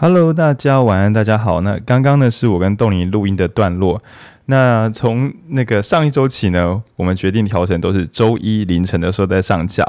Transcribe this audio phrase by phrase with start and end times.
[0.00, 1.60] Hello，大家晚安，大家好。
[1.62, 4.00] 那刚刚呢是我跟豆泥录音的段落。
[4.44, 9.84] 那从那个上一周起呢，我们决定调整都是周一凌晨的时候再上架。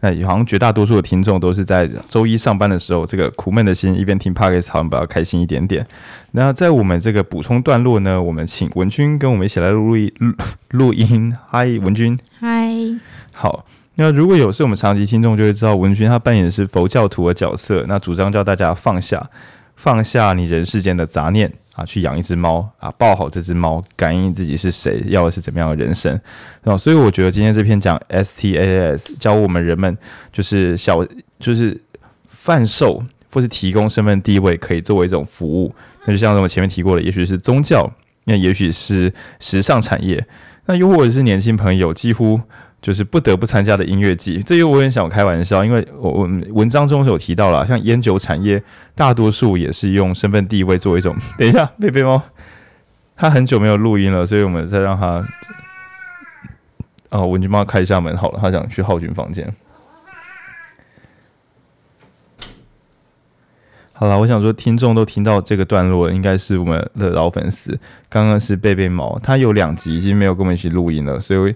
[0.00, 5.86] 那好像绝大多数的听众都是在周一上班的时候，这个苦闷的心一边听 Podcast 好像比较开心一点点。
[6.32, 10.34] 那在我们这个补充段落呢，我们请文君跟我们一起来录音录
[10.72, 11.34] 录音。
[11.48, 12.18] 嗨，文君。
[12.38, 12.70] 嗨。
[13.32, 13.64] 好。
[13.96, 19.30] 那如果有是我们长期听众就会知道，文君他扮演的是佛教徒的角色，那主张叫大家放下。
[19.76, 26.18] 放下你人世间的杂念啊，去养一只猫啊，抱好这只猫，感应自己是谁，要的是怎么样的人生
[26.62, 26.78] 啊？
[26.78, 29.98] 所以我觉得今天这篇讲 STAS 教我们人们
[30.32, 31.04] 就是小
[31.40, 31.76] 就是
[32.28, 33.02] 贩售
[33.32, 35.74] 或是提供身份地位，可以作为一种服务。
[36.04, 37.92] 那就像我们前面提过的，也许是宗教，
[38.26, 40.24] 那也许是时尚产业，
[40.66, 42.40] 那又或者是年轻朋友几乎。
[42.84, 48.62] 就是不得不参加的音乐季，这个我很想开玩笑，因为我我文章中有提到了，像烟酒产业，
[48.94, 51.16] 大多数也是用身份地位作为一种。
[51.38, 52.20] 等一下，贝贝猫，
[53.16, 55.26] 他很久没有录音了，所以我们再让他。
[57.08, 59.50] 哦，文君帮他开一下门好了，他想去浩君房间。
[63.94, 67.80] 好了，我想说，听众都听到这个段落，应该是我们的老粉丝。
[68.10, 71.54] 刚刚是贝贝猫，他有两集已经没有跟我们一起录音了，所以。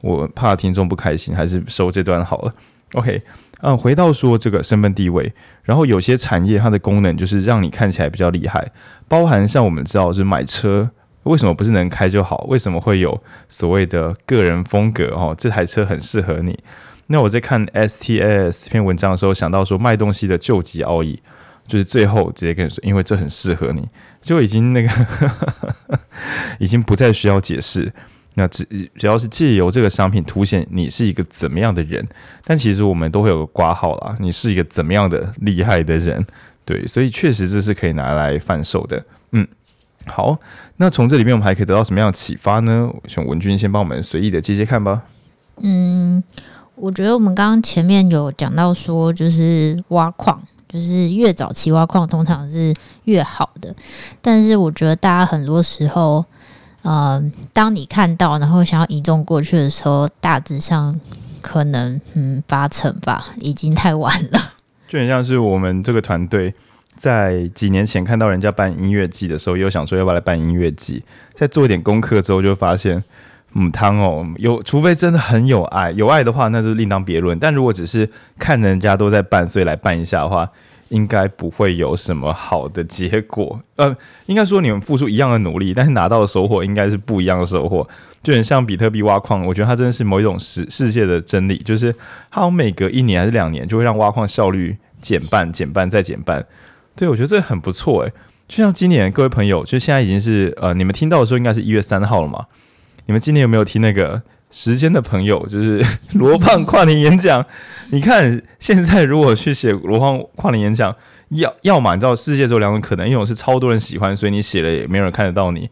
[0.00, 2.52] 我怕听众不开心，还是收这段好了。
[2.94, 3.22] OK，
[3.60, 8.72] 嗯，回到说这个身份地位，然后有些产业它的功能就是让你看起来比较厉害，
[9.06, 10.90] 包含像我们知道是买车，
[11.22, 12.46] 为什么不是能开就好？
[12.48, 15.14] 为什么会有所谓的个人风格？
[15.14, 16.58] 哦，这台车很适合你。
[17.06, 21.22] 那我在看 STAS 这篇文章的时候，想到说卖东西的救急奥义，
[21.68, 23.88] 就是最后直接跟你说，因为这很适合你，
[24.20, 24.88] 就已经那个
[26.58, 27.92] 已经不再需要解释。
[28.34, 28.64] 那只
[28.94, 32.06] 只要是借由这个商品凸显你是一个怎么样的人，
[32.44, 36.24] 但其实我们都会有个挂号啦，你是一个怎么样的厉害的人，
[36.64, 39.04] 对，所以确实这是可以拿来贩售的。
[39.32, 39.46] 嗯，
[40.06, 40.38] 好，
[40.76, 42.88] 那从这里面我们还可以得到什么样的启发呢？
[43.08, 45.02] 请文君先帮我们随意的接接看吧。
[45.58, 46.22] 嗯，
[46.76, 52.72] 我觉得我们刚刚前面有讲到说，就是挖矿，就是越早期挖矿通常是
[53.04, 53.74] 越好的，
[54.22, 56.24] 但是我觉得大家很多时候。
[56.82, 60.98] 嗯，当你看到然后想要移动过去的时候，大致上
[61.42, 64.52] 可能嗯八成吧，已经太晚了。
[64.88, 66.54] 就很像是我们这个团队
[66.96, 71.02] 在几年前看到人家办音乐季的时候，又想说要不要来办音乐季，
[71.34, 73.04] 在做一点功课之后，就发现
[73.52, 77.38] 嗯汤哦，有除非真的很有爱，有爱的话那就另当别论。
[77.38, 80.50] 但如果只是看人家都在办，所以来办一下的话。
[80.90, 83.60] 应该不会有什么好的结果。
[83.74, 83.96] 呃，
[84.26, 87.88] 应该说你们付出一样的努力，但是拿到的收获应该是不一样的收获。
[88.22, 91.94] 就很像比特币挖矿，我觉得它真的是某一种世世界的真理，就是
[92.30, 96.44] 它每隔一年还是两年就会让挖矿效率减半、减半再减半。
[96.94, 98.12] 对，我觉得这很不错诶。
[98.46, 102.44] 就像今年各位朋友，就现在已经是呃，你们听到的时候应该是一月三号了嘛？
[103.06, 104.22] 你们今年有没有听那个？
[104.50, 105.84] 时间的朋友就是
[106.14, 107.44] 罗胖跨年演讲，
[107.90, 110.94] 你看现在如果去写罗胖跨年演讲，
[111.30, 115.70] 要要么你知道世界只有两种可能，一种是超多人喜欢，所以你写了也没有人看得到你，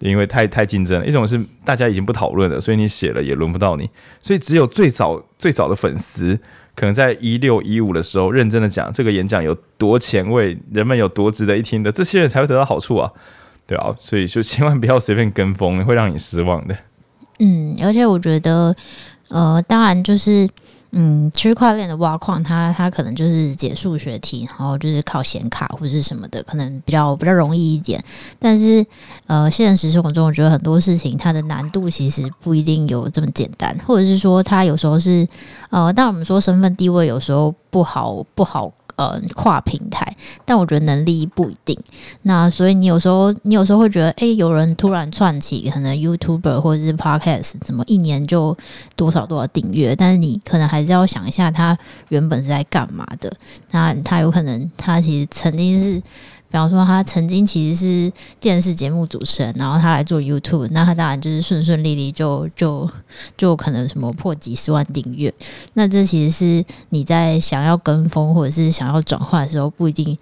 [0.00, 3.88] 因为太太竞争了；一种是大家已经不讨论了，所以你写了也轮不到你。
[4.20, 6.38] 所以只有最早最早的粉丝，
[6.74, 13.10] 可能在一六一五的时候认真的讲这个演讲有多前卫，人们有多值得一听的，这些人才会得到好处啊，
[13.66, 16.76] 对啊，所以就千万不要随便跟风，会让你失望的。
[17.38, 18.74] 嗯，而且我觉得，
[19.28, 20.48] 呃，当然就是，
[20.92, 28.02] 嗯，区块链的挖矿，它它可能就是解数学题，然后就是靠显卡或者是什么的，可能比较比较容易一点。
[28.38, 28.84] 但是，
[29.26, 35.28] 呃，现实生活中，我觉得很多事情它的难度其实不一定有这么简单，或者是说，它有时候是，
[35.70, 38.72] 呃，当我们说身份地位有时候不好不好。
[38.98, 41.78] 呃，跨平台，但我觉得能力不一定。
[42.22, 48.56] 那所以你有时候，你有时候会觉得，诶，有人突然串起，可能 YouTuber 或者是 Podcast，怎么一年就
[48.96, 49.94] 多少多少订阅？
[49.94, 51.78] 但是你可能还是要想一下，他
[52.08, 53.32] 原本是在干嘛的？
[53.70, 56.02] 那他有可能，他其实曾经是。
[56.50, 62.88] 比方说，他曾经其实是电视节目主持人，然后他来做 YouTube，那他当然就是顺顺利利就就
[63.36, 65.32] 就可能什么破几十万订阅。
[65.74, 70.16] 那这其实是你在想要跟风或者是想要转换的时候，不一定。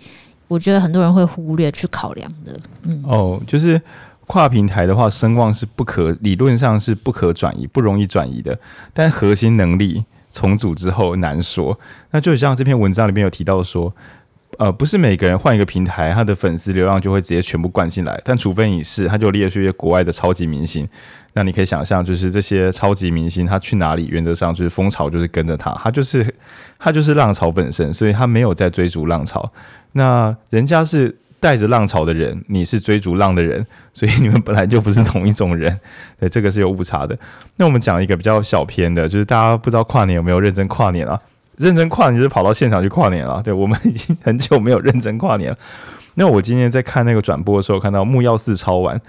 [0.49, 2.56] 我觉得很多人会忽略去考量的。
[2.82, 3.81] 嗯，哦，就是
[4.26, 8.58] 跨平台的话，声望是不可理论上是不可转移、不容易转移的，
[8.93, 11.79] 但核心能力重组之后难说。
[12.11, 13.94] 那就像这篇文章里面有提到说。
[14.58, 18.19] 呃，不是每个人换一个平台，他的粉丝流量就会直接全部灌进来。
[18.25, 20.88] 但除非你是，他就列出一些国外的超级明星。
[21.34, 26.34] 那你可以想象，就是这些超级明星他去哪里，原则上就是风潮就是跟着他，他就是
[26.78, 29.52] 他就是浪潮本身，所以他没有在追逐浪潮。
[29.93, 35.78] 那人家是带着浪潮的人，你是追逐浪的人，所以你们本来就不是同一种人。
[36.19, 37.19] 对，这个是有误差的。
[37.56, 41.20] 那我们讲一个比较小偏的，就是大家不知道跨年有没有认真跨年啊？
[41.56, 43.41] 认真跨年就是跑到现场去跨年了。
[43.43, 45.58] 对，我们已经很久没有认真跨年了。
[46.14, 49.00] 那我今天在看那个转播的时候，看到木曜四超完。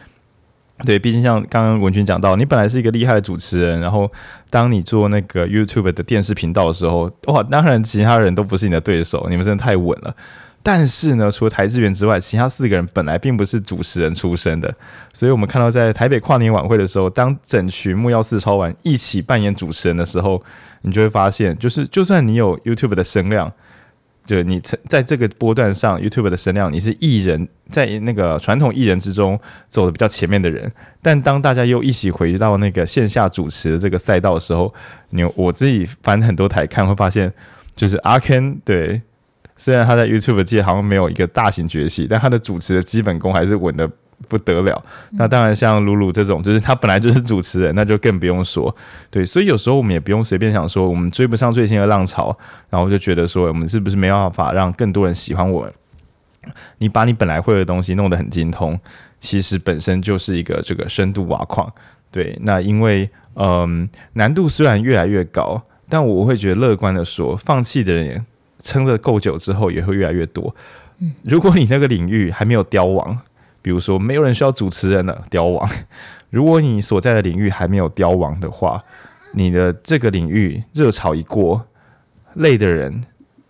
[0.85, 4.11] 对，毕竟像刚刚文君讲到，你本来是一个厉害的主持人，然后
[4.49, 10.15] 当你做那个 YouTube 的电视频道的时候，哇，当然其他人都不是你的对手，你们真的太稳了。
[10.67, 14.75] 但是呢，除了台智源之外，其他四个人本来并不是主持人出身的，
[15.13, 20.43] 所以我们看到在台北跨年晚会的时候，当整群木曜四超玩一起扮演主持人的时候，
[20.81, 23.49] 你就会发现，就是就算你有 YouTube 的声量。
[24.25, 29.39] 就你在在这个波段上，YouTube 的声量，你是艺人，在那个传统艺人之中
[29.69, 30.69] 走的比较前面的人。
[31.01, 34.73] 但当大家又一起回到那个线下主持的这个赛道的时候，
[35.11, 37.31] 你我自己翻很多台看，会发现，
[37.73, 39.01] 就是阿 Ken 对，
[39.57, 43.89] 虽然他在 YouTube 界好像没有一个大型崛起，但他的主持的基本功还是稳的。
[44.27, 48.75] 不得了，那当然像鲁鲁这种，就是他本来就是主持人，那就更不用说。
[49.11, 52.35] 对，所以有时候我们也不用随便想说，我们追不上最新的浪潮，
[52.71, 55.73] 然后就觉得说，我们是不是没办法让更多人喜欢我们？
[56.79, 58.77] 你把你本来会的东西弄得很精通，
[59.19, 61.71] 其实本身就是一个这个深度挖矿。
[62.11, 68.25] 对，那因为嗯，难度虽然越来越高，但我会觉得乐观的说，放弃的人
[68.59, 70.55] 撑得够久之后，也会越来越多。
[71.23, 73.19] 如果你那个领域还没有凋亡。
[73.59, 75.69] 比如说，没有人需要主持人了，凋亡。
[76.29, 78.81] 如果你所在的领域还没有凋亡的话，
[79.33, 81.65] 你的这个领域热潮一过，
[82.35, 83.03] 累的人、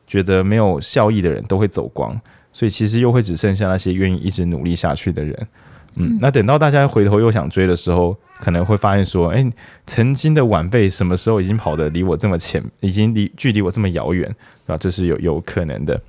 [0.08, 2.20] 觉得没有效益的人都会走光，
[2.52, 5.48] 所以其实又会只剩下那些愿意一直努力下去的人。
[5.98, 9.46] 嗯，嗯，那等到大家回头又想追的时候，可能会发现说，哎，
[9.86, 14.34] 曾经的晚辈什么时候已经跑得离我这么前，已经离距离我这么遥远，
[14.68, 16.00] 啊，这是有有可能的。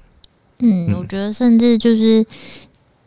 [0.60, 2.24] 嗯，我觉得甚至就是。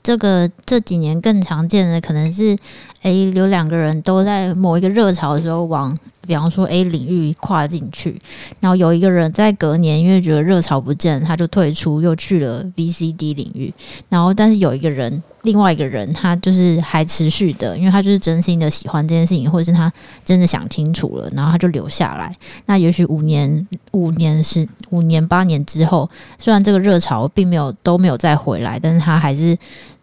[0.04, 2.58] 这个这几年更常见的可能是，
[3.04, 5.96] 诶，有两个人都在某一个热潮的时候往，
[6.32, 8.18] 比方说 A 领域跨进去，
[8.62, 13.74] 然后有一个人在隔年因为觉得热潮不见，他就退出，又去了 B、C、D 领域。
[14.08, 19.92] 然后，但是有一个人，另外一个人，他就是还持续的，因为他就是真心的喜欢这件事情，或者是他
[20.24, 22.34] 真的想清楚了，然后他就留下来。
[22.68, 29.58] 那也许五年、五年是五年、八年之后，虽然这个热潮并没有都没有再回来，但是他还是。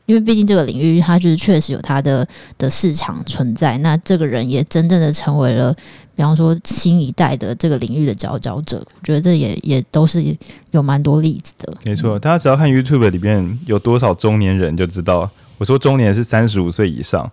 [0.09, 2.27] 因为毕竟这个领域，他就是确实有他的
[2.57, 3.77] 的市场存在。
[3.77, 5.77] 那这个人也真正的成为了，
[6.19, 8.79] 比方说新一代的这个领域的佼佼者。
[8.79, 10.37] 我觉得这也也都是
[10.73, 11.73] 有蛮多例子的。
[11.87, 15.31] 没错，大家只要看 YouTube 里面有多少中年人就知道。
[15.59, 17.31] 我说中年是三十五岁以上，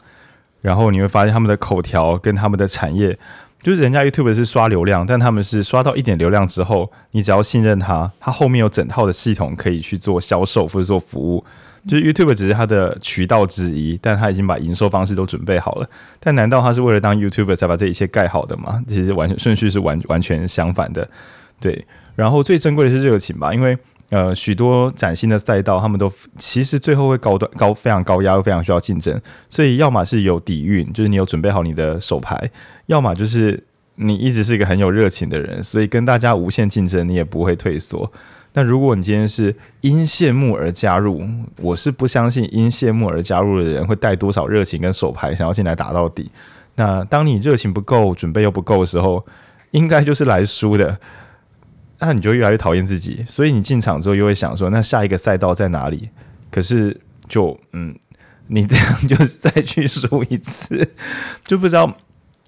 [0.61, 3.17] 然后你会发现他们的口条跟他们的产业，
[3.63, 11.43] 就是人家 YouTube 是刷流量，但他们是刷到一点流量之后，你只要信任他，他后面有整套的系统可以去做销售或者做服务。
[11.87, 15.89] 就是 YouTube 只是它的渠道之一，但他已经把营收方式都准备好了。
[16.19, 18.83] 但难道他是为了当 YouTuber 才把这一切盖好的吗？
[18.87, 21.07] 其实完全顺序是完完全相反的。
[21.59, 21.85] 对，
[22.15, 23.77] 然后最珍贵的是热情吧，因为
[24.09, 29.21] 呃许多崭新的赛道，他们都其实最后会高端高非常高压，又非常需要竞争。
[29.49, 32.35] 所以要么是有底蕴，就是你有准备好你的手牌；
[32.87, 33.63] 要么就是
[33.95, 38.11] 你一直是一个很有热情的人，所以跟大家无限竞争，你也不会退缩。
[38.57, 41.23] 那如果你今天是因羡慕而加入，
[41.57, 46.31] 我是不相信因羡慕而加入的人会带多少热情跟手牌想要进来打到底。
[46.75, 49.25] 那当你热情不够，准备又不够的时候，
[49.71, 50.97] 应该就是来输的。
[51.99, 56.09] 那你就越来越讨厌自己，所以你进场之后又会想说，那下一个赛道在哪里？
[56.49, 57.93] 可是就嗯，
[58.47, 60.91] 你这样就再去输一次，
[61.45, 61.97] 就不知道。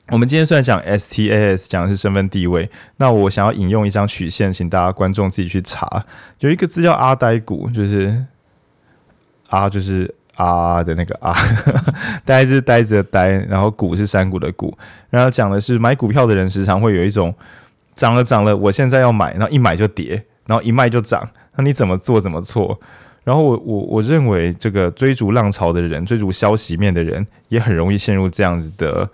[0.09, 6.05] 我们今天虽然讲 STAS，讲的是身份地位，那我想要引用一张曲线，请大家观众自己去查。
[6.39, 8.23] 有一个字叫阿呆股，就是
[9.49, 11.35] 阿就是啊的那个啊，
[12.23, 14.77] 呆是呆子的呆，然后股是山谷的谷，
[15.09, 17.35] 然后讲的是买股票的人时常会有一种
[17.93, 22.79] 涨了涨了，我现在要买，然后一买就跌，然后一卖就涨，那你怎么做怎么错？
[23.25, 29.09] 然后我我我认为这个追逐浪潮的人，追逐消息面的人，也很容易陷入这样子的。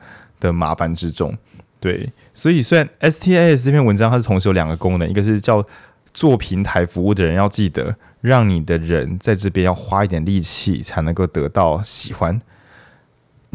[0.47, 1.35] 的麻烦之中，
[1.79, 5.65] 对，所以虽然 STAS 这篇文章它是同时有两个功能，一个是叫
[6.13, 12.39] 做平台服务的人要记得，让你的人在这边要花一点力气才能够得到喜欢，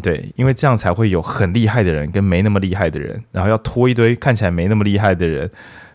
[0.02, 5.50] 对，因为这样才会有很厉害的人跟没那么厉害的人，然后要拖一堆看起来没那么厉害的人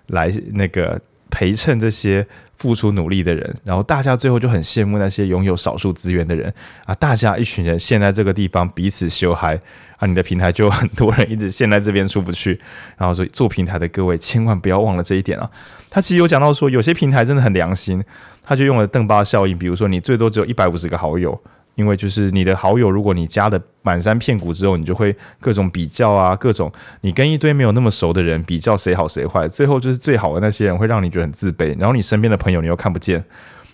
[0.08, 6.54] 来那个陪衬这些付出努力的人，然后大家最后就很羡慕那些拥有少数资源的人
[6.86, 6.94] 啊！
[6.94, 9.60] 大家一群人陷在这个地方彼此修嗨
[10.04, 10.06] 啊！
[10.06, 12.60] 你的平台就很多人一直陷在这边出不去，
[12.98, 15.50] 然后所以做平台的各位千万不要忘了这一点啊！
[15.90, 18.04] 他其实有讲到说，有些平台真的很良心，
[18.44, 21.42] 他就用了邓巴效应，比如说你最多只有一百五十个好友。
[21.76, 33.26] 因为就是你的好友，如果你加了满山遍谷之后，你就会各种比较啊，各种你跟一堆没有那么熟的人比较谁好谁坏，最后就是最好的那些人会让你觉得很自卑，然后你身边的朋友你又看不见，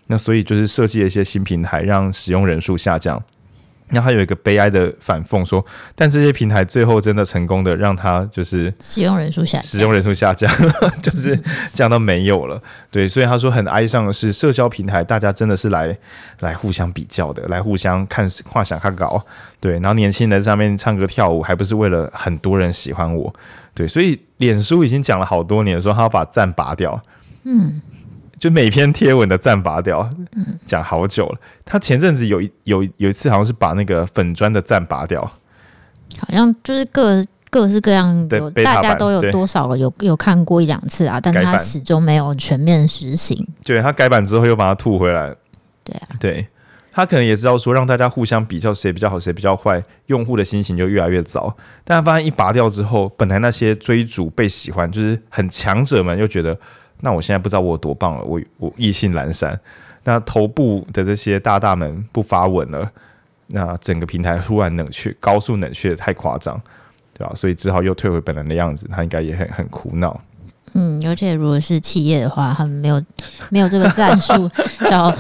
[0.08, 3.22] 那所以就是设计了一些新平台，让使用人数下降。
[3.90, 5.64] 然后还有一个悲哀的反讽说，
[5.96, 10.52] 但这些平台最后真的成功的让他就是使用人数下降，使用人数下降，
[11.02, 11.38] 就是
[11.74, 12.62] 降到没有了。
[12.92, 15.98] 对，所以他说很哀伤的是，社交平台大家真的是来
[16.40, 19.24] 来互相比较的，来互相看画想看稿。
[19.60, 23.34] 对，然后年轻人在上面唱歌跳舞，还不是为了很多人喜欢我？
[23.74, 27.02] 对，所以脸书已经讲了好多年，说他要把赞拔掉。
[27.44, 27.82] 嗯。
[28.40, 30.10] 就每篇贴文的赞拔掉，
[30.66, 31.38] 讲好久了。
[31.66, 35.22] 他前阵子有一有有一次好像是把那个粉砖的赞拔掉，
[36.18, 43.46] 好像就是各各式各样有大家都有多少个有有看过一两次啊，但他始终没有全面实行。
[43.64, 45.36] 对，他改版之后又把它吐回来。
[45.84, 46.48] 对啊，对
[46.94, 51.54] 他可能也知道说让大家互相比较谁比较好谁比较坏，用户的心情就越来越糟。
[51.84, 56.58] 但他发现一拔掉之后，本来那些追逐被喜欢就是很强者们又觉得。
[57.02, 59.60] 那我现在不知道我有多棒了，我我意兴阑珊。
[60.06, 62.90] 那头部的这些大大们不发文了，
[63.48, 66.60] 那整个平台突然冷却，高速冷却太夸张，
[67.14, 67.34] 对吧？
[67.36, 70.20] 所以只好又退回本来的样子，他应该也很很苦恼。
[70.74, 73.04] 嗯，而且如果是企业的话，他们没有
[73.50, 74.50] 没有这个战术，
[74.90, 75.14] 小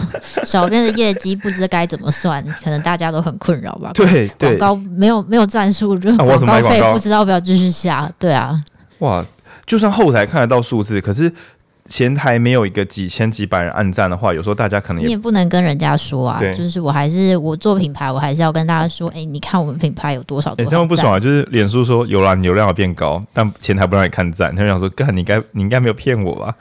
[0.45, 3.91] 小编的业绩不知该怎么算，可能大家都很困扰吧？
[3.93, 8.63] 对，广告没有没有战术，就广告费不知道要不要继续下，对啊。
[8.99, 9.23] 哇，
[9.65, 11.31] 就算后台看得到数字，可是。
[11.89, 20.63] 前台没有一个几千几百人按赞的话，有时候大家可能也你也不能跟人家说啊，就是我还是我做品牌，我还是要跟大家说，哎、欸，你看我们品牌有多少多少。
[20.63, 21.19] 哎、欸，这样不爽啊！
[21.19, 26.55] 就是脸书说有啦，你流量要变高，但前台不让你看赞，他就想说，干你该你应该没有骗我吧？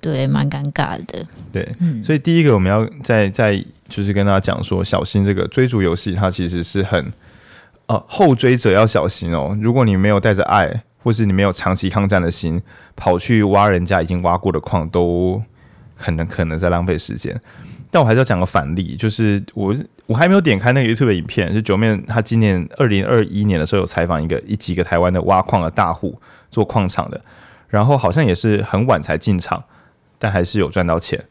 [0.00, 1.26] 对，蛮尴尬的。
[1.50, 7.12] 对，嗯、所以第一个我们要再再就是跟大家讲说，小心这个追逐游戏，它其实是很
[7.86, 9.58] 呃、啊、后追者要小心哦。
[9.60, 10.82] 如果你没有带着爱。
[11.02, 12.60] 或是你没有长期抗战的心，
[12.94, 15.42] 跑去挖人家已经挖过的矿，都
[15.96, 17.40] 很能可能在浪费时间。
[17.90, 19.74] 但我还是要讲个反例，就是我
[20.06, 27.20] 我还没有点开那个 YouTube 影片，是九面他今年二零二一年的时候有采访一个一几个台湾的挖矿的大户做矿场的，
[27.68, 29.64] 然后好像也是很晚才进场，
[30.18, 31.24] 但还是有赚到钱。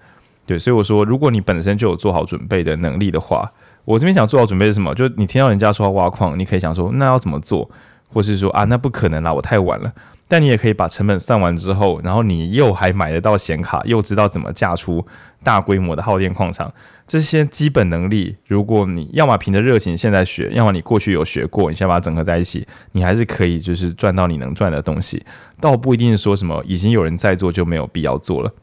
[0.46, 3.50] 对，所以我说，如果你本身就有做好准备的能力的话，
[3.86, 4.94] 我这边想做好准备是什么？
[4.96, 7.70] 就你听到人家说要挖矿，你可以想说，那要怎么做？
[8.10, 9.94] 或是说啊，那不可能啦，我太晚了。
[10.28, 15.04] 但你也可以把成本算完之后，然后你又还买得到显卡，又知道怎么架出
[15.44, 16.72] 大规模的耗电矿场，
[17.08, 25.26] 这些基本能力，如果你要么凭着热情现在学，要么你过去有学过，你先把它整合在一起，你还是可以就是赚到你能赚的东西。
[25.60, 28.54] 倒不一定是说什么已经有人在做就没有必要做了。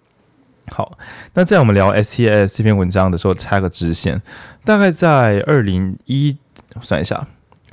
[0.68, 0.96] 好，
[1.34, 4.22] 那在我们聊 STS 这篇文章的时候，插个支线，
[4.64, 6.36] 大概在二零一，
[6.80, 7.26] 算一下。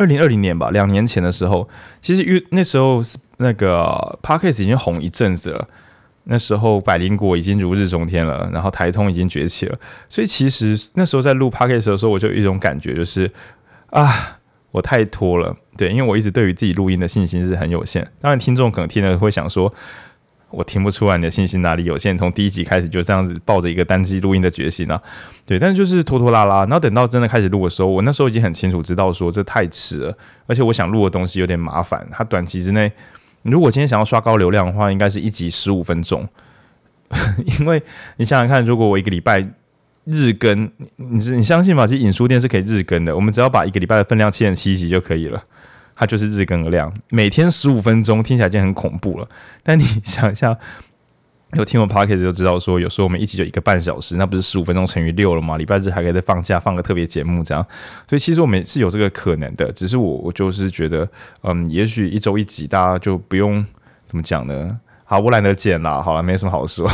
[0.03, 1.67] 二零二零年吧，两年前的时候，
[2.01, 3.01] 其实因那时候
[3.37, 5.67] 那个 Podcast 已经红一阵子了，
[6.25, 9.79] 那时候百灵果已经如日中天了，然后台通已经崛起了，
[10.09, 13.31] 所以其实那时候在录 Podcast 的时候，我就有一种感觉，就是
[13.91, 14.39] 啊，
[14.71, 19.73] 我太拖了，对，因为我一直对于自己录音的信心是很有限，当然听众可能听了会想说。
[20.53, 25.01] 我听不出来你的信心哪里有限，从第一集开始就这样子抱着一个单机录音的决心啊，
[25.47, 32.91] 对，但是就是拖拖拉拉，然后等到真的开始录的时候，我那时候已经很清楚知道说这太迟了，而且我想录的东西有点麻烦，它短期之内，
[33.41, 36.29] 如果今天想要刷高流量的话，应该是一集十五分钟，
[37.59, 37.81] 因为
[38.17, 39.43] 你想想看，如果我一个礼拜
[40.05, 41.87] 日更，你你相信吗？
[41.87, 45.43] 其实影书店是可以日更的，我们只要把一个礼拜的分量切成七集就可以了。
[45.95, 49.27] 它就是日更的量，每天十五分钟，听起来已经很恐怖了。
[49.61, 50.57] 但你想一下，
[51.53, 55.55] 有听我 podcast 就知道说，有时候我们一集就一个半小时，那不是十五分钟乘以六了吗？
[55.57, 57.63] 礼拜日还可以再放假，放个特别节目这样。
[58.09, 61.07] 所以其实我们是有这个可能的，只是我我就是觉得，
[61.43, 63.63] 嗯，也许一周一集，大家就不用
[64.07, 64.79] 怎么讲呢？
[65.03, 66.89] 好，我懒得剪了，好了，没什么好说，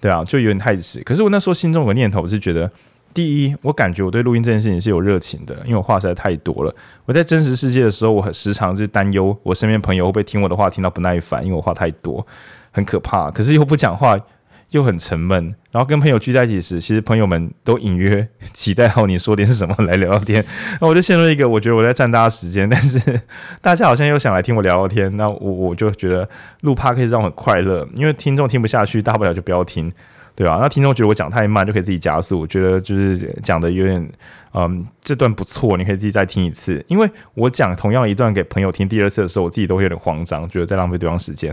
[0.00, 1.02] 对啊，就有点太迟。
[1.02, 2.70] 可是我那时候心中有个念头我是觉得。
[3.14, 6.74] 第一，我感觉我对录音这件事情是有热情的，因为我话实在太多了。
[7.04, 12.24] 我在真实世界的时候，我很时常是担忧我身边朋友会不会听我的话听到不耐烦，因为我话太多，
[12.70, 13.30] 很可怕。
[13.30, 14.16] 可是又不讲话，
[14.70, 15.54] 又很沉闷。
[15.70, 20.44] 然后跟朋友聚在一起时，其实朋友们都隐约期待好你说点什么来聊聊天。
[20.80, 23.20] 那我就陷入一个我觉得我在占大家时间，但是
[23.60, 25.14] 大家好像又想来听我聊聊天。
[25.16, 26.28] 那我我就觉得
[26.60, 29.92] 录 p 可以让我很快乐，因为听众听不下去，大不了就不要听。
[30.38, 30.60] 对吧？
[30.62, 32.38] 那听众觉得我讲太慢，就可以自己加速。
[32.38, 34.08] 我觉得就是讲的有点，
[34.54, 36.84] 嗯，这段不错，你可以自己再听一次。
[36.86, 41.52] 因为我讲同样一段给朋友听第二次的时候，我自己都会有点慌张，觉得在浪费对方时间。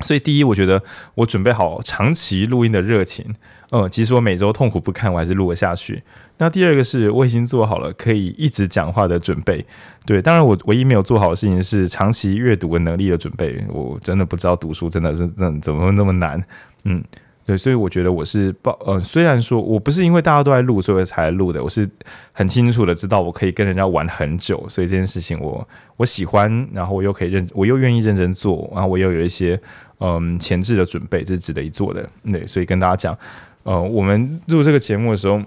[0.00, 0.82] 所以第一，我觉得
[1.16, 3.26] 我准备好长期录音的热情，
[3.72, 6.02] 嗯，即使我每周痛苦不堪，我还是录了下去。
[6.38, 9.62] 那第二个是我已经做好了可以一直讲话的准备。
[10.06, 13.62] 对，当然我唯一没有做好的事情是长期阅读的能力的准备。
[13.68, 16.42] 我真的不知道读书真的是怎怎么会那么难，
[16.84, 17.04] 嗯。
[17.48, 21.88] 对，所以我觉得我是抱呃，虽然说我不是因为大家都在录，所以才录的，我是
[22.30, 29.58] 很清楚的知道我可以跟人家玩很久，所以这件事情我我喜欢，然后我又可以认，我又愿意认真做，然后我又有一些
[30.00, 32.06] 嗯前置的准备，这是值得一做的。
[32.26, 33.18] 对，所以跟大家讲，
[33.62, 35.42] 呃，我们录这个节目的时候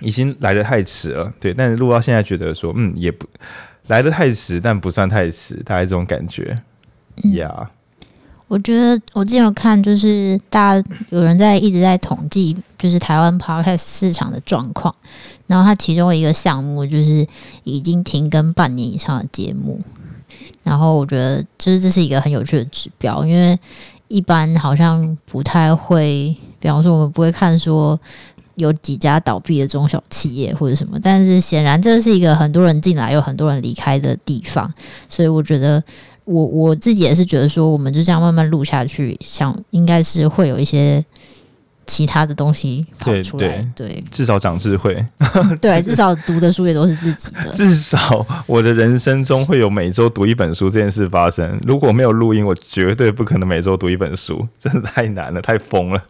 [0.00, 3.26] 已经来的太迟了，对，但是录到现在觉得说，嗯，也不
[3.88, 6.56] 来的太迟，但不算太迟，大概这种感觉，
[7.34, 7.66] 呀、嗯。
[8.48, 14.94] 我觉得我之前有看，就是大家有人在一直在统计，就是台湾 Podcast 市场的状况。
[15.46, 17.26] 然后它其中一个项目就是
[17.64, 19.78] 已经停更半年以上的节目。
[20.62, 23.58] 然后我觉得，就是这是一个很有趣的指标，因为
[24.08, 27.98] 一般好像不太会，比方说我们不会看说
[28.54, 30.98] 有几家倒闭的中小企业或者什么。
[31.02, 34.72] 但是显然这是一个很多人进来有很多人离开的地方，
[35.06, 35.84] 所以我觉得。
[36.28, 41.02] 我我自己也是觉得说，我们就这样慢慢录下去，想应该是会有一些
[41.86, 45.02] 其他的东西跑出来，对，至少长智慧，
[45.58, 47.50] 对，至少读的书也都是自己的。
[47.56, 51.58] 至少我的人生中会有每周读一本书这件事发生。
[51.66, 56.02] 如果没有录音，我绝对不可能每周读一本书，真的太难了，太疯了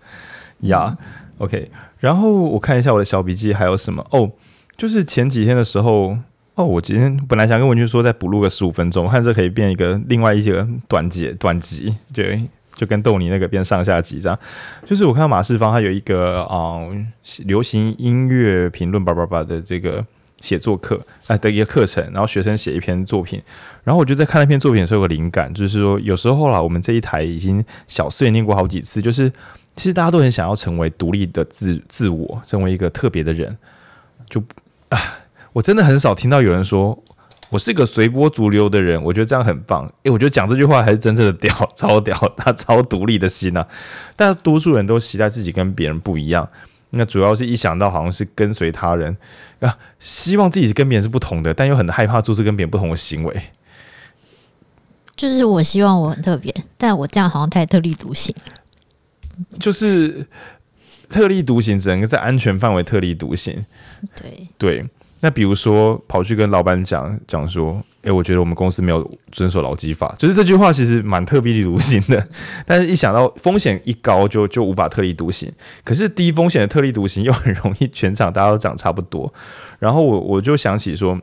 [0.62, 0.96] 呀。
[0.98, 1.70] Yeah, OK，
[2.00, 4.32] 然后我看一下我的小笔记还有什么哦，
[4.76, 6.18] 就是前几天的时候。
[6.59, 12.43] 哦，我今天本来想跟文君说再补录个十五分钟，我看这可以变一个另外一个短节短集，对，
[12.75, 14.37] 就跟豆泥那个变上下集这样。
[14.85, 17.12] 就是我看到马世芳他有一个啊、嗯、
[17.45, 20.05] 流行音乐评论叭叭叭的这个
[20.41, 23.41] 写作课啊的一个课程，然后学生写一篇作品，
[23.85, 29.31] 然后我就在看那篇作品的时候有个灵感，就是说有时候啦，我们这一台已经小碎念过好几次，就是
[29.77, 33.57] 其实大家都很想要成为独立的自自我，成为一个特别的人，
[34.29, 34.43] 就
[34.88, 34.99] 啊。
[35.59, 37.03] 我真的很少听到有人说
[37.50, 39.92] 我是个随波逐流的人，我觉得这样很棒。
[40.05, 43.68] 诶，我觉得讲这句话还是真正的屌， 超屌，他 超独立的心呐、啊。
[44.14, 46.49] 但多数人都期待自己跟别人不一样，
[46.90, 49.16] 那主要是一想到好像是跟随他人
[49.59, 53.42] 啊，希望自己跟别人是不同的，但又很害怕做出跟别人不同的行为。
[55.16, 58.33] 就是我希望我很特别，但我这样好像太特立独行。
[59.59, 60.25] 就是
[61.09, 63.64] 特立独行，只能在安全范围特立独行。
[64.14, 64.87] 对对。
[65.20, 72.24] 那比如说跑去跟老板讲讲说，诶、我觉得我们公司没有遵守劳基法，就是这句话其实蛮特立独行的，
[72.64, 75.52] 但是一想到风险一高就就无法特立独行，
[75.85, 79.33] 可是低风险的特立独行又很容易全场大家都讲差不多，
[79.81, 81.20] 然后我我就想起说，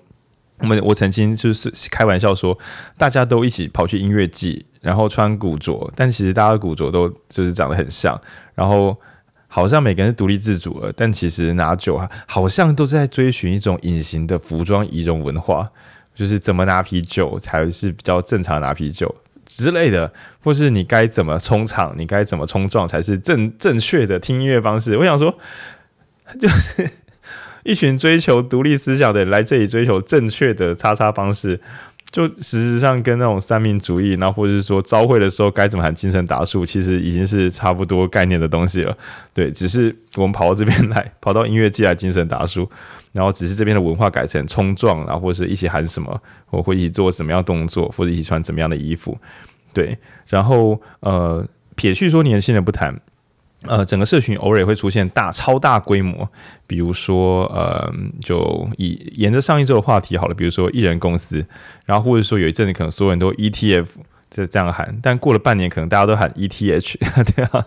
[0.60, 2.58] 我们我曾经就是开玩笑说，
[2.98, 8.20] 大家都一起跑去音乐季，然后穿古着，但其实大家的古着都就是长得很像，
[8.56, 8.96] 然后。
[9.56, 15.72] 好像每个人是独立自主的，但其实拿酒啊，好像都是在追寻一种隐形的服装仪容文化，
[16.14, 19.16] 就是怎么拿啤酒才是比较正常拿啤酒
[19.46, 20.12] 之类的，
[20.44, 24.98] 或是你该怎么冲场，你该怎么冲撞才是正正确的听音乐方式。
[24.98, 25.34] 我想说，
[26.38, 26.90] 就是
[27.64, 31.62] 一群追求独立思想的人来这里追求正确的叉叉方式。
[32.12, 38.98] 就事实上跟那种三民主义，然后或者是说朝会的时候该怎么喊精神达数，其实已经是差不多概念的东西了。
[39.34, 42.70] 对，只是我们跑到这边来， 跑到音乐季来精神达数，
[43.12, 49.18] 然后只是这边的文化改成冲撞，然后或者是一起喊什么，我会一起做什么样动作，或者一起穿怎么样的衣服。
[49.74, 52.98] 对，然后呃，撇去说年轻人不谈。
[53.68, 56.28] 呃，整个社群偶尔也会出现大超大规模，
[56.68, 61.46] 比如说，呃，就以沿着上一周的话题好了，比如说艺人公司，
[61.86, 63.86] 然后或者说有一阵子可能所有人都 ETF。
[64.36, 66.98] 就这样喊，但过了半年，可能大家都喊 ETH，
[67.34, 67.66] 对啊，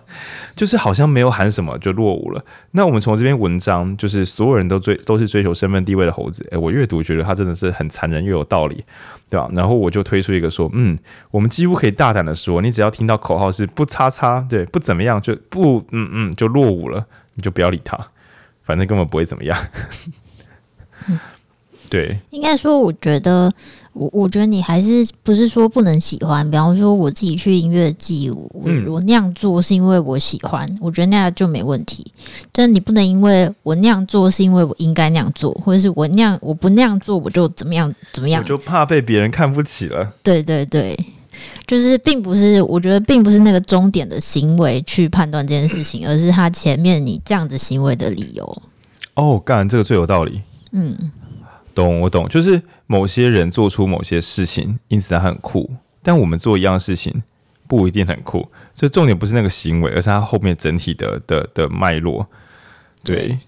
[0.54, 2.44] 就是好像没有喊什么就落伍了。
[2.72, 8.84] 那我们从这篇文章，就是所有人都追都是追求身份地位的猴子，诶，我阅读觉得他真的是很残忍又有道理，
[9.30, 9.48] 对吧？
[9.54, 10.98] 然后我就推出一个说，嗯，
[11.30, 17.98] 我们几乎可以大胆的说，你只要听到口号是不叉叉，对，不怎么样，就不嗯嗯就落伍了，你就不要理他，
[18.62, 19.58] 反正根本不会怎么样。
[21.90, 23.50] 对，应该说，我觉得
[23.98, 26.48] 我我觉得你还是不是说不能喜欢。
[26.48, 32.06] 比方说，我自己去音乐季，我、嗯、我那样做是因为我喜欢，我觉得那样就没问题。
[32.52, 40.12] 但你不能因为我那样做是因为我应该那样做，或者是我那样我不那样做我就怎么样怎么样，我就怕被别人看不起了。
[40.22, 40.96] 对对对，
[41.66, 48.62] 就是并不是，我觉得并不是那个终点的行为去判断这件事情，而是他前面你这样子行为的理由。
[49.14, 50.40] 哦，干这个最有道理。
[50.72, 50.96] 嗯。
[51.74, 55.70] 懂，我懂，就是某些人做出某些事情，因此他很酷，
[56.02, 57.22] 但我们做一样事情
[57.66, 62.26] 不一定很酷，所以重点不是那个行为，而是他后面整体的的的脉络。
[63.04, 63.38] 对，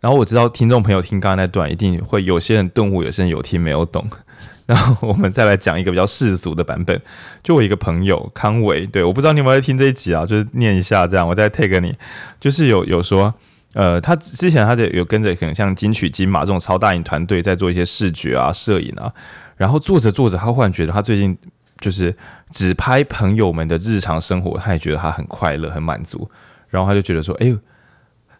[0.00, 4.06] 然后我知道听众朋友听刚刚那段，一定会有些人顿悟，有些人有听没有懂。
[4.66, 7.00] 然后我们再来讲一个比较世俗的版本，
[7.42, 11.96] 就我一个朋友康伟，对，我不知道你有没有在听这一集啊，就是念一下这样，我再 take 你，
[12.38, 13.32] 就是有有说。
[13.76, 19.12] 呃，他之前他就有跟着可能像金曲金马这种超大型团队在做一些视觉啊、摄影啊，
[19.58, 21.36] 然后做着做着，他忽然觉得他最近
[21.78, 22.16] 就是
[22.50, 26.26] 只拍朋友们的日常生活，他也觉得他很快乐、很满足，
[26.70, 27.58] 然后他就觉得说，哎呦，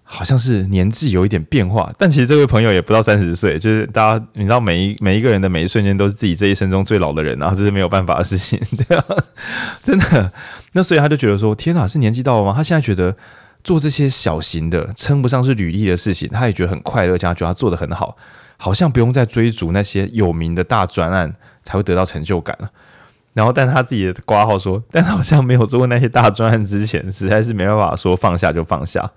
[0.05, 9.05] 好像是年纪有一点变化，但其实这位朋友也不到三十岁，就是大家你知道，每一每一个人的每一瞬间都是自己这一生中最老的人，然后这是没有办法的事情，对啊，
[9.83, 10.33] 真的，
[10.72, 12.55] 那所以他就觉得说，天哪，是年纪到了吗？
[12.57, 13.14] 他现在觉得。
[13.66, 18.16] 做这些小型的称不上是履历的事情，他也觉得很快乐，这样觉他做得很好，
[18.57, 22.70] 好像不用再追逐那些有名的大专案才会得到成就感了。
[23.35, 29.11] 然后，但他自己的挂号说，但好像没有做过那些大专案之前，实在是没办法说放下就放下。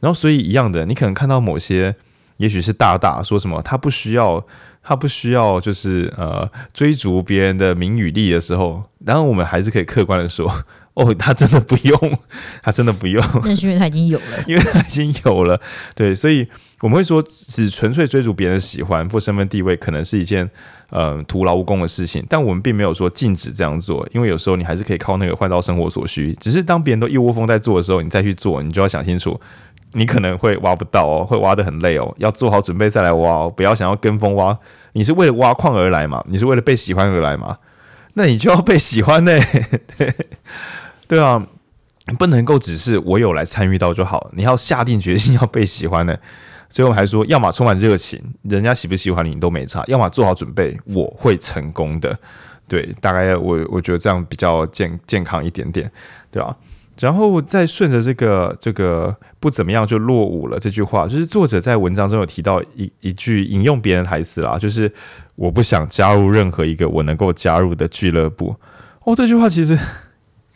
[0.00, 1.94] 然后，所以一样的，你可能看到某些，
[2.38, 4.44] 也许是大大说什么，他不需要，
[4.82, 10.52] 他不需要，就是呃追逐别人的名与利的时候，然后我们还是可以客观的说。
[10.96, 12.18] 哦，他真的不用，
[12.62, 13.22] 他真的不用。
[13.44, 15.60] 那是因为他已经有了， 因为他已经有了。
[15.94, 16.48] 对，所以
[16.80, 20.48] 我们会说，只纯粹追逐别人的喜欢或身份地位，可能是一件
[20.88, 22.24] 呃徒劳无功的事情。
[22.30, 26.32] 但我们并没有说禁止这样做，因为有时候你还是可以靠那个换到生活所需。
[26.40, 29.38] 只是当别人都一窝蜂在做的时候，你再去做，你就要想清楚，
[29.92, 34.58] 你可能会挖不到哦，会挖得很累哦，要做好准备再来挖哦，不要想要跟风挖。
[34.94, 36.24] 你是为了挖矿而来嘛？
[36.26, 37.58] 你是为了被喜欢而来嘛？
[38.14, 39.38] 那你就要被喜欢呢。
[39.98, 40.14] 对。
[41.08, 41.46] 对啊，
[42.18, 46.18] 不能够只是我有来参与到就好，你要下定决心要被喜欢的。
[46.68, 52.18] 最后还说，要么充满热情，人家喜不喜欢你都没差；要么做好准备，我会成功的。
[52.66, 55.90] 对，大概我我觉得这样比较健健康一点点，
[56.30, 56.54] 对吧？
[56.98, 64.92] 然后再顺着这个这个不怎么样就落伍了这句话，就是作者在文章中有提到一一句引用别人台词啦，就是
[65.36, 68.56] 我不想加入任何一个我能够加入的俱乐部。
[69.04, 69.78] 哦，这句话其实。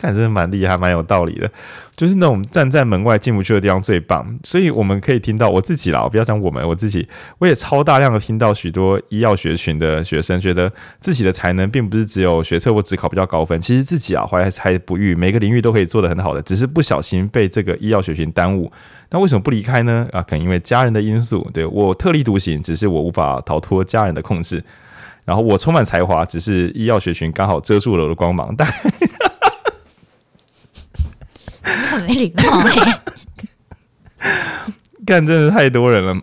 [0.01, 1.51] 看，真的蛮厉害，蛮有道理的。
[1.95, 4.27] 就是那种站在门外进不去的地方最棒。
[4.43, 7.07] 所以我们可以听到我自己啦，不要讲我们，我自己，
[7.39, 18.73] 我也超大量的听到许多医药学群的学生，觉得自己的才能并不是只有学测或指考比较高分，其实自己啊怀才不遇，每个领域都可以做得很好的，只是不小心被这个医药学群耽误。
[19.11, 20.09] 那为什么不离开呢？
[20.13, 21.47] 啊，可能因为家人的因素。
[21.53, 24.63] 对，我特立独行，只是我无法逃脱家人的控制。
[25.25, 28.55] 然后我充满才华，只是医药学群刚好遮住了我的光芒。
[28.57, 28.67] 但
[31.63, 33.01] 很没礼貌哎！
[35.07, 36.21] 干真的太多人了，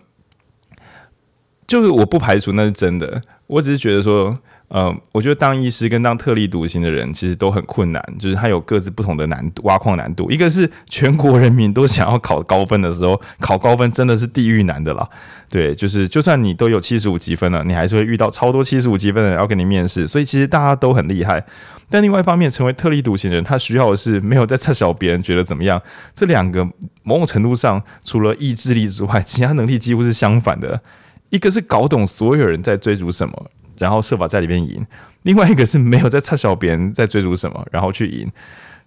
[1.67, 4.37] 就是我不排除那是真的，我只是觉得说，
[4.69, 10.29] 呃，我觉得当医师跟当特立独行的人其实都很困难，就是他有各自不同的难度，挖矿难度。
[10.29, 15.07] 一个是全国人民都想要考高分的时候，考高分真的是地狱难的啦。
[15.49, 21.41] 对，就是就算你都有七十五级分了，你还是会遇到超多七十五级分的人要跟你面试，所以其实大家都很厉害。
[21.89, 25.81] 但另外一方面，成为特立独行的人，他需要的是没有在测小别人觉得怎么样。
[26.13, 26.67] 这两个
[27.03, 30.81] 某种程度上，除了意志力之外，其他能力几乎是相反的。
[31.29, 33.45] 一个是搞懂所有人在追逐什么，
[33.77, 34.81] 然后设法在里面赢；
[35.23, 38.31] 另外一个是没有在插小别人在追逐什么，然后去赢。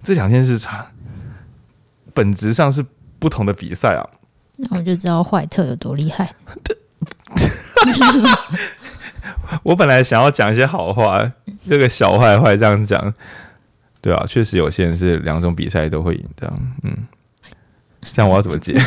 [0.02, 0.86] 这两件事差，
[2.14, 2.84] 本质上是
[3.18, 4.06] 不同的比赛啊。
[4.56, 6.34] 那我就知道坏特有多厉害。
[9.62, 11.32] 我本来想要讲一些好话，
[11.68, 13.12] 这个小坏坏这样讲，
[14.00, 16.96] 对啊，确实有些人是两种比赛都会赢这样，嗯，
[18.02, 18.74] 这样我要怎么解？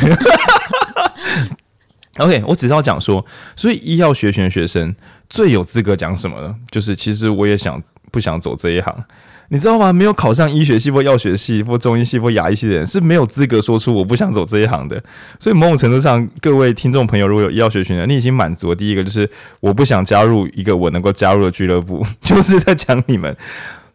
[2.18, 3.24] OK，我只是要讲说，
[3.56, 4.94] 所以医药学群的学生
[5.34, 6.54] 最有资格讲什么呢？
[6.70, 9.04] 就是其实我也想不想走这一行。
[9.48, 9.92] 你知道吗？
[9.92, 15.02] 没有考上医学系或药学系或中医系或牙医系的人是没有资格说出我不想走这一行的。
[15.40, 23.36] 所以某种程度上，各位听众朋友，如果有医药学群的，你已经满足了第一个，就是我不想加入一个我能够加入的俱乐部， 就是在讲你们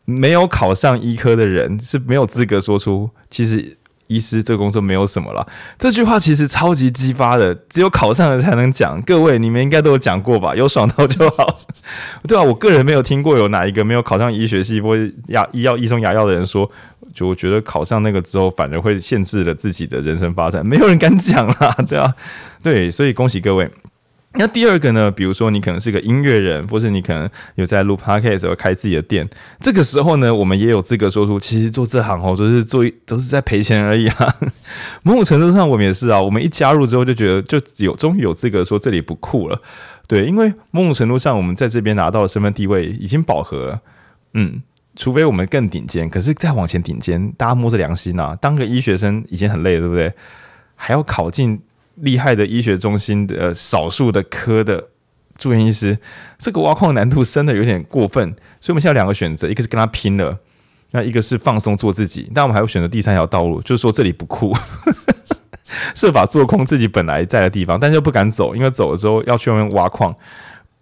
[0.04, 3.78] 没有考上医科的人是没有资格说出其实
[4.10, 5.48] 医师这个工作没有什么了。
[5.78, 9.02] 这句话其实超级激发的，只有考上了才能讲。
[9.04, 10.56] 各位你们应该都有讲过吧？
[10.56, 11.60] 有爽到就好，
[12.28, 16.70] 对啊，我个人没有听过有哪一个没有考上医学系或牙医药医生牙药的人说，
[17.14, 22.14] 就我觉得考上那个之后反而会限制了自己的人生发展，没有人敢讲啦，对啊，
[22.62, 23.70] 对，所以恭喜各位。
[24.34, 25.10] 那第二个呢？
[25.10, 29.28] 比如说你可能是个音乐人，或是你可能有在录 podcast 或开自己的店，
[29.60, 34.36] 这个时候呢，我们也有资格说出，其实做这行哦，都是做都是在赔钱而已啊。
[35.02, 36.22] 某种程度上，我们也是啊。
[36.22, 39.60] 我们一加入之后，就觉得就有终于有资格说这里不酷了，
[40.08, 43.82] 对，因为某种程度上，我们在这边拿到的身份地位已经饱和了。
[44.36, 44.62] 嗯，
[44.96, 50.14] 除非我们更顶尖，可是再往前顶尖，大家摸着良心啊，当个医学生已经很累，对不对？
[50.76, 51.60] 还要考进。
[52.02, 54.90] 厉害的医学中心的、少数的科的
[55.38, 55.98] 住院医师，
[56.38, 60.38] 这个挖矿难度真的有点过分，所以我们现在有两个选择，一个是跟他拼了，
[60.92, 62.30] 那一个是放松做自己。
[62.34, 64.54] 但我们还会选择第三条道路，就是说这里不酷，
[65.96, 70.14] 设法做空自己本来在的地方，但是又不敢走，因为走了之后要去外面挖矿，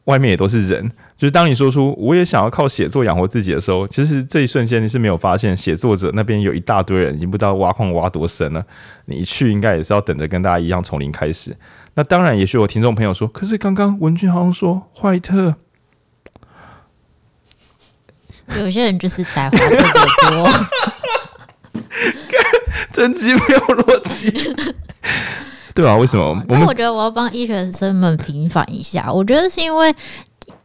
[0.07, 0.91] 外面也都是人。
[1.17, 8.63] 就是当你说出我也想要靠写作养活自己的时候，其实这一瞬间你是没有发现写作者那边有一大堆人已经不知道挖矿挖多深了。
[9.05, 11.55] 你一去应该也是要等着跟大家一样从零开始。
[11.95, 15.55] 那当然也许有听众朋友说，可是刚刚文君好像说坏特，
[18.59, 19.81] 有些人就是才华特别
[20.29, 20.47] 多，
[22.93, 24.55] 真机没有逻辑，
[25.77, 26.43] 对啊，为什么？
[26.49, 29.95] 那我觉得我要帮医学生们平反一下，我觉得是因为。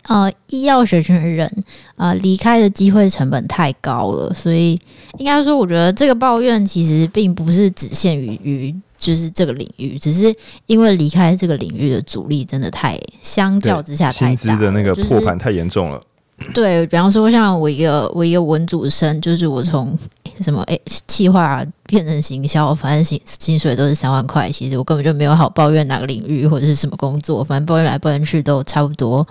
[0.09, 1.49] 呃，医药学群的人，
[1.95, 4.77] 啊，离开的机会成本太高了，所以
[5.19, 10.35] 应该说，我觉得这个抱怨其实并不是只限于于就是这个领域，只是
[10.67, 15.97] 因为离开这个领域的阻力真的太相较之下太大，薪资的那个破盘太严重了。
[15.99, 16.09] 就是、
[16.55, 19.99] 对，比方说像我一个我一个文组生，就是我从
[20.41, 29.27] 什么诶企划变成行销，反正薪薪水都是三万块，其实我根本就没有好抱怨哪个领域或者是什么工作，反正抱怨来抱怨去都差不多。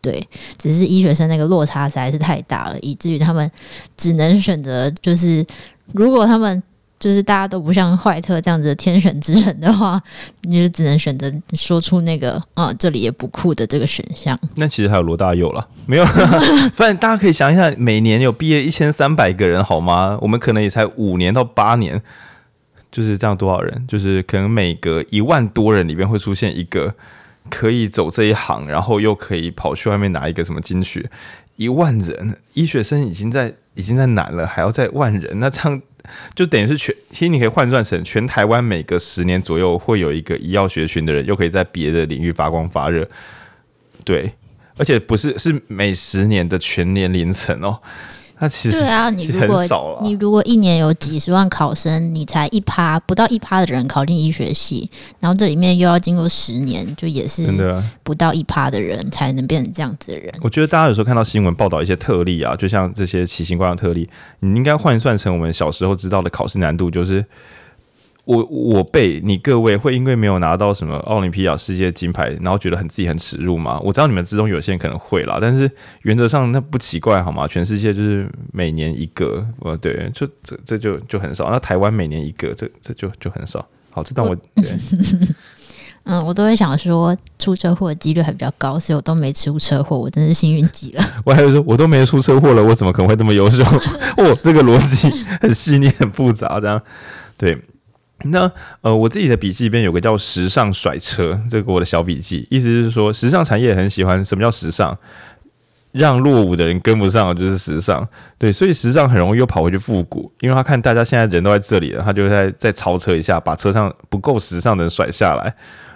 [0.00, 0.22] 对，
[0.56, 3.50] 只是医学生那个落差实在是太大了，以至于他们
[3.96, 5.44] 只能选择，就是
[5.92, 6.62] 如果他们
[6.98, 10.00] 就是大家都不像坏特这样子的天选之人的话，
[10.42, 14.38] 你就只能选择说出那个啊，这里也不酷的这个选项。
[14.56, 16.04] 那其实还有罗大佑了，没有？
[16.74, 20.18] 反正大家可以想一下，每年有毕业一千三百个人，好吗？
[20.20, 22.02] 我们可能也才五年到八年，
[22.90, 23.84] 就是这样多少人？
[23.86, 26.94] 就是可能每隔一万多人里边会出现一个。
[27.50, 31.10] 可以走这一行，然后又可以跑去外面拿一个什么金学，
[31.56, 35.80] 一万人医学生已经在已经在难了，还要再万人，那这样
[36.34, 43.08] 就等于是全，其实你可以换算成全台湾每隔十年左右会有一个医药学群的人，又可以在别的领域发光发热，
[44.04, 44.32] 对，
[44.76, 47.80] 而且不是是每十年的全年龄层哦。
[48.40, 57.46] 那其实对啊，你如果你如果一年有几十万考生，你才一趴不到一趴的人考进医学系，然后这里面又要经过十年，就也是
[58.02, 60.32] 不到一趴的人才能变成这样子的人。
[60.42, 64.08] 我觉得大家有时候看到新闻报道一些特例啊，就像这些奇形怪状特例，
[64.40, 67.24] 你应该换算成我们小时候知道的考试难度，就是。
[68.28, 73.80] 我我被你各位会因为没有拿到什么奥林匹亚世界金牌，然后觉得很自己很耻辱吗？
[73.82, 75.70] 我知道你们之中有些人可能会啦，但是
[76.02, 77.48] 原则上那不奇怪好吗？
[77.48, 81.50] 全世界就是每年一个，呃，对，就这这就就很少。
[81.50, 83.66] 那台湾每年一个，这这就就很少。
[83.90, 84.70] 好，这当我，我对，
[86.04, 91.02] 嗯，我都会想说出车祸的几率还比较高，所以我都没出车祸，我真是幸运极了。
[91.24, 93.64] 我还会说，我都没出车祸了，我怎么可能会这么优秀？
[94.18, 95.08] 哦，这个逻辑
[95.40, 96.78] 很细腻、很复杂，这样
[97.38, 97.58] 对。
[98.24, 98.50] 那
[98.80, 104.98] 呃，我自己的笔记里边有个叫“时尚甩车”，这个我的小笔记，意思是说，时尚产业很喜欢什么叫时尚，
[105.92, 115.54] 让落伍的人跟不上就是时尚，对，所以时尚很容易又跑回去复古，因为他看大家现在人都在这里了，他就在再超车一下，把车上不够时尚的人甩下来，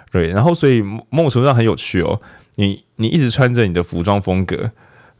[0.09, 2.21] 对，然后所以某种程度上很有趣哦，
[2.55, 4.71] 你你一直穿着你的服装风格。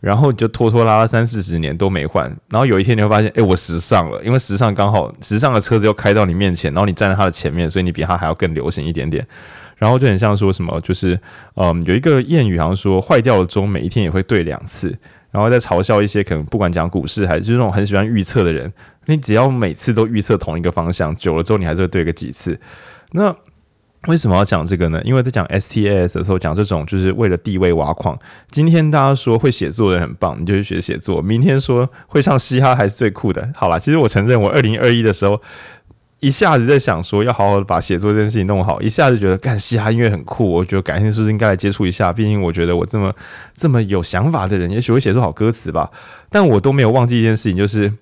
[0.03, 9.25] 然后你就拖拖拉拉三四十年都没换，然后有一天你会发现，哎，我时尚了，因为时尚刚好时尚的车子又开到你面前，然后你站在它的前面，所以你比它还要更流行一点点。
[9.77, 11.17] 然后就很像说什么，就是
[11.55, 14.93] 嗯，有一个谚语好像说，坏掉的钟每一天也会对两次，
[15.31, 18.69] 然后在嘲笑一些可能不管讲股市还是就是那种很喜欢预测的人，
[19.05, 22.59] 你只要每次都预测同一个方向，久了之后你还是会对个几次，
[23.13, 23.33] 那。
[24.07, 25.01] 为什么要讲这个呢？
[25.05, 28.17] 因为在讲 STAS 的时候，讲这种就是为了地位挖矿。
[28.51, 33.49] 今天大家说会写作的很棒，你就去学写作；明天说会唱嘻哈还是最酷的。
[33.55, 35.41] 好啦，其实我承认，我二零二一的时候
[36.19, 42.11] 一下子在想说要好好把写作这件事情弄好，一下子觉得干嘻哈音乐很酷，我觉得改天是不是应该来接触一下？
[42.11, 43.13] 毕竟我觉得我这么
[43.53, 45.89] 这么有想法的人，也许会写出好歌词吧。
[46.29, 47.93] 但我都没有忘记一件事情，就是。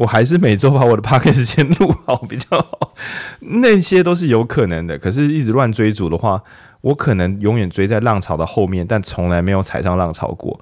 [0.00, 2.94] 我还是每周把我的 podcast 先录好比较好。
[3.40, 6.42] 那些都是有可能的，可是一直乱追逐的话，
[6.80, 10.58] 我可能永远追在浪潮的后面，但从来没有踩上浪潮过。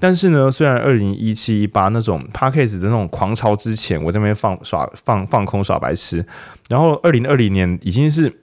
[0.00, 6.26] 但是呢，虽然二零一七一八那种 podcast 的那种狂潮之前，我在那边放耍放放空耍白痴，
[6.68, 8.40] 然后二零二零年已经是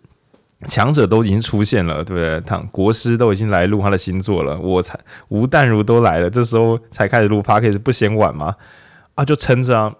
[0.66, 2.40] 强者都已经出现了，对不对？
[2.46, 8.56] 他国师都已经来录他的新作了，我才吴淡如都来了，这时候才开始录 podcast 不嫌晚吗？
[9.16, 9.94] 啊，就撑着啊，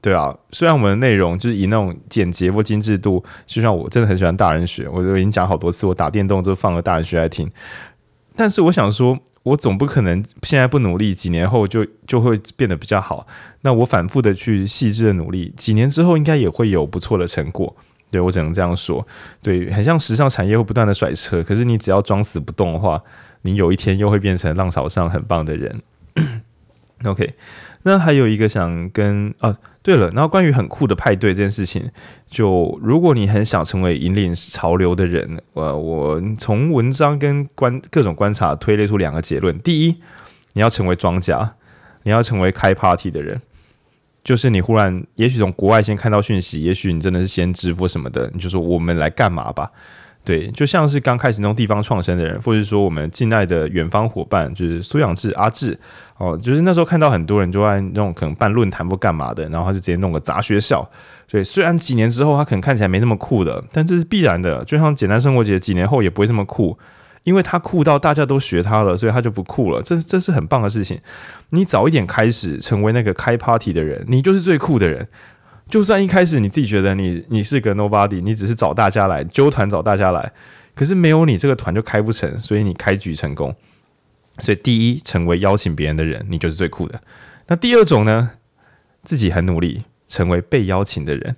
[0.00, 0.34] 对啊。
[0.50, 7.50] 虽然我们的内容就是以那种简洁或精致度，就像我真的很喜欢大人学，我都已经讲好多次，我打电动就放个大人学来听，
[8.36, 9.18] 但是我想说。
[9.44, 13.26] 我总不可能现在不努力，几年后就就会变得比较好。
[13.62, 17.74] 那我反复的去细致的努力，几年之后应该也会有不错的成果。
[18.12, 19.04] 对，我只能这样说。
[19.42, 23.02] 对，很像时尚产业会不断的甩车，可是你只要装死不动的话，
[23.40, 25.82] 你有一天又会变成浪潮上很棒的人。
[27.02, 27.34] OK。
[27.82, 31.90] 那还有一个想跟啊，对了，然后关于很酷的派对这件事情，
[32.28, 39.96] 就如果你很想成为引领潮流的人，呃，我从文章跟观各种观察推列出两个结论：第一，
[40.52, 41.56] 你要成为庄家，
[42.04, 43.42] 你要成为开 party 的人，
[44.22, 49.68] 就是你忽然也许从国外先看到讯息，也许你真的是先知或什么的，你就说我们来干嘛吧。
[50.24, 55.76] 对，就像是刚开始弄地方创生的人，或者说我们敬爱的远方伙伴，就是苏养志阿志
[56.16, 60.88] 哦，就是那时候看到很多人就在那种可能办论坛或干嘛的，然后他就直接弄个杂学校。
[61.26, 64.64] 所以虽然几年之后他可能看起来没那么酷的，但这是必然的。
[64.64, 66.78] 就像简单生活节，几年后也不会这么酷，
[67.24, 69.82] 因为他酷到大家都学他了，所以他就不酷了。
[69.82, 71.00] 这这是很棒的事情。
[71.50, 75.08] 你早一点开始成为那个开 party 的人，你就是最酷的人。
[75.72, 80.30] 就算一开始你自己觉得你你是个 nobody，你只是找大家来揪团找大家来，
[80.74, 83.56] 可是没有你这个团就开不成，所以你开局成功。
[84.38, 87.00] 所以第一，成为邀请别人的人，你就是最酷的。
[87.46, 88.32] 那第二种呢，
[89.02, 91.36] 自己很努力，成为被邀请的人。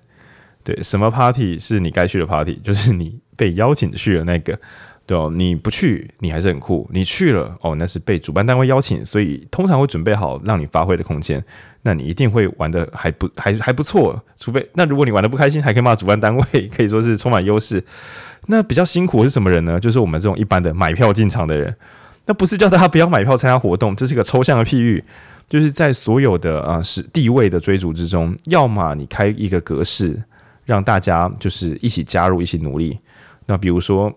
[0.64, 4.58] 对，什么 party 是你该去的 party，就是你被邀请去的那个。
[5.06, 11.44] 对哦，你不去，你还是很酷；你去了，哦，那是被主办单位邀请，所以通常会准备好让你发挥的空间。
[11.86, 16.42] 那你一定会玩得还不还还不错，除非那如果你玩得不开心，还可以骂主办单位，
[16.74, 17.84] 可以说是充满优势。
[18.48, 19.78] 那比较辛苦是什么人呢？
[19.78, 21.76] 就是我们这种一般的买票进场的人。
[22.24, 25.04] 那不是叫大家不要买票参加活动，这是一个抽象的譬喻，
[25.46, 30.22] 就是在所有的啊是地位的追逐之中，要么你开一个格式，
[30.64, 32.98] 让大家就是一起加入，一起努力。
[33.46, 34.10] 那比如说。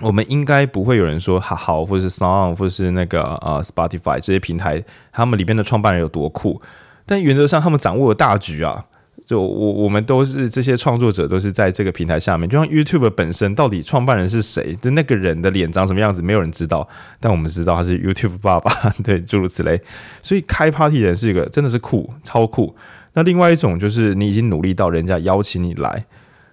[0.00, 4.82] 我们应该不会有人说好好，或者是 SoundOn，或者是那个呃 Spotify 这些平台，
[5.12, 6.60] 他们里边的创办人有多酷？
[7.06, 8.84] 但原则上，他们掌握了大局啊。
[9.26, 12.48] 就我我们都是这些创作者，都是在这个平台下面。
[12.48, 14.76] 就像 YouTube 本身，到底创办人是谁？
[14.80, 16.86] 就那个人的脸长什么样子，没有人知道。
[17.18, 18.70] 但我们知道他是 YouTube 爸爸，
[19.02, 19.80] 对，诸如此类。
[20.22, 22.76] 所以开 Party 人是一个真的是酷，超酷。
[23.14, 26.04] 那另外一种就是你已经努力到人家邀请你来。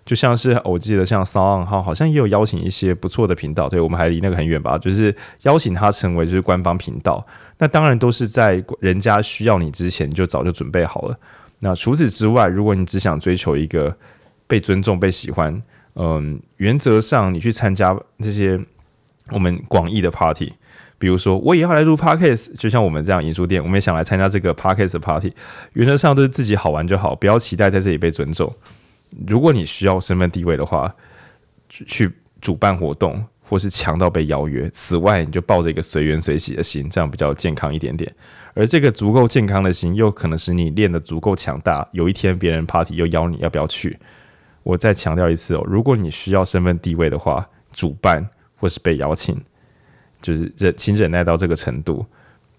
[0.05, 7.25] 就像是我记得像 SoundOn 哈，好像也有邀请一些不错的频道，对，我们还离那个很远吧，就是邀请他成为就是官方频道。
[7.57, 11.17] 那当然都是在人家需要你之前就早就准备好了。
[11.59, 13.95] 那除此之外，如果你只想追求一个
[14.47, 15.61] 被尊重、被喜欢，
[15.95, 18.59] 嗯，原则上你去参加这些
[19.29, 20.51] 我们广义的 party，
[20.97, 25.33] 比如说我也要来录 parkes，就像我们这样影书店，我们也想来参加这个 parkes party，
[25.73, 28.53] 原则上都是自己好玩就好，不要期待在这里被尊重。
[29.27, 30.93] 如果你需要身份地位的话，
[31.69, 34.69] 去主办活动或是强到被邀约。
[34.71, 38.13] 此外，你就抱着一个随缘随喜的心，这样比较健康一点点。
[38.53, 41.87] 而这个足够健康的心，又可能使你练得足够强大。
[41.91, 43.97] 有一天别人 party 又邀你，要不要去？
[44.61, 49.39] 我再强调一次哦，如果你需要身份地位的话，主办或是被邀请，
[50.21, 52.05] 就是忍，请忍耐到这个程度。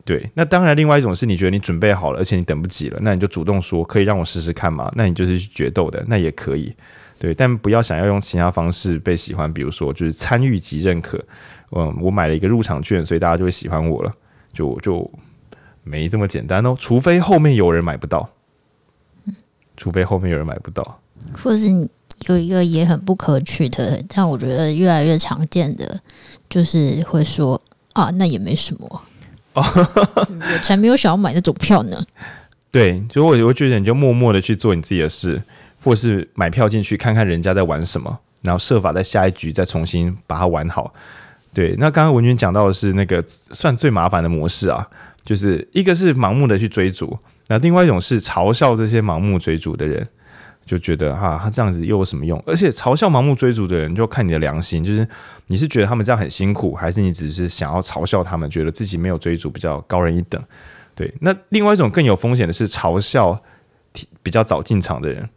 [0.05, 4.93] 对，那当然，另外一种是你觉得你准备好了，而且你等不及了，那你就主动说可以让我试试看嘛？
[4.95, 6.75] 那你就是去决斗的，那也可以。
[7.19, 11.19] 对，但不要想要用其他方式被喜欢，比如说就是参与及认可。
[11.71, 14.15] 嗯，我买了一个入场券，所以大家就会喜欢我了，
[14.53, 15.11] 就就
[15.83, 16.77] 没这么简单哦。
[16.79, 18.29] 除非后面有人买不到，
[19.77, 21.01] 除非后面有人买不到，
[21.43, 21.71] 或是
[22.29, 25.99] 有一个也很不可取的，但我觉得越来越常见的，
[26.51, 27.59] 就是会说
[27.95, 29.03] 啊，那也没什么。
[29.55, 29.63] 哦，
[30.53, 32.05] 我才没有想要买那种票呢。
[32.71, 35.41] 对，就我我觉得你就默默的去做你自己的事，
[35.83, 40.93] 或是买票进去看看人家在玩什么，然后设法在下一局再重新把它玩好。
[41.53, 44.85] 对，那刚刚文君讲到的是那个算最麻烦的模式啊，
[45.25, 50.05] 就是一个是盲目的去追逐，那另外一种是嘲笑这些盲目追逐的人。
[50.65, 52.43] 就觉得哈，他这样子又有什么用？
[52.47, 55.07] 而且嘲笑盲目追逐的人，就看你的良心，就是
[55.47, 60.43] 你是觉得他们这样很辛苦，还是你只是想要嘲笑他们，觉得自己没有追逐比较高人一等？
[60.95, 63.43] 对，那另外一种更有风险的是嘲笑
[64.23, 65.29] 比较早进场的人。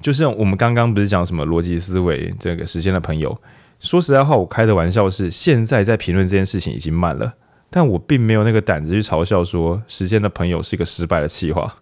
[0.00, 3.38] 就是我们刚刚不是讲什么逻辑思维这个时间的朋友，
[3.80, 7.34] 说实在话，我开的玩笑是现在在评论这件事情已经慢了，
[7.68, 11.76] 但我并没有那个胆子去嘲笑说时间的朋友是一个失败的计划，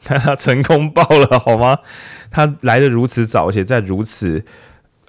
[0.04, 1.78] 他成功爆了好吗？
[2.30, 4.44] 他来得如此早，而且在如此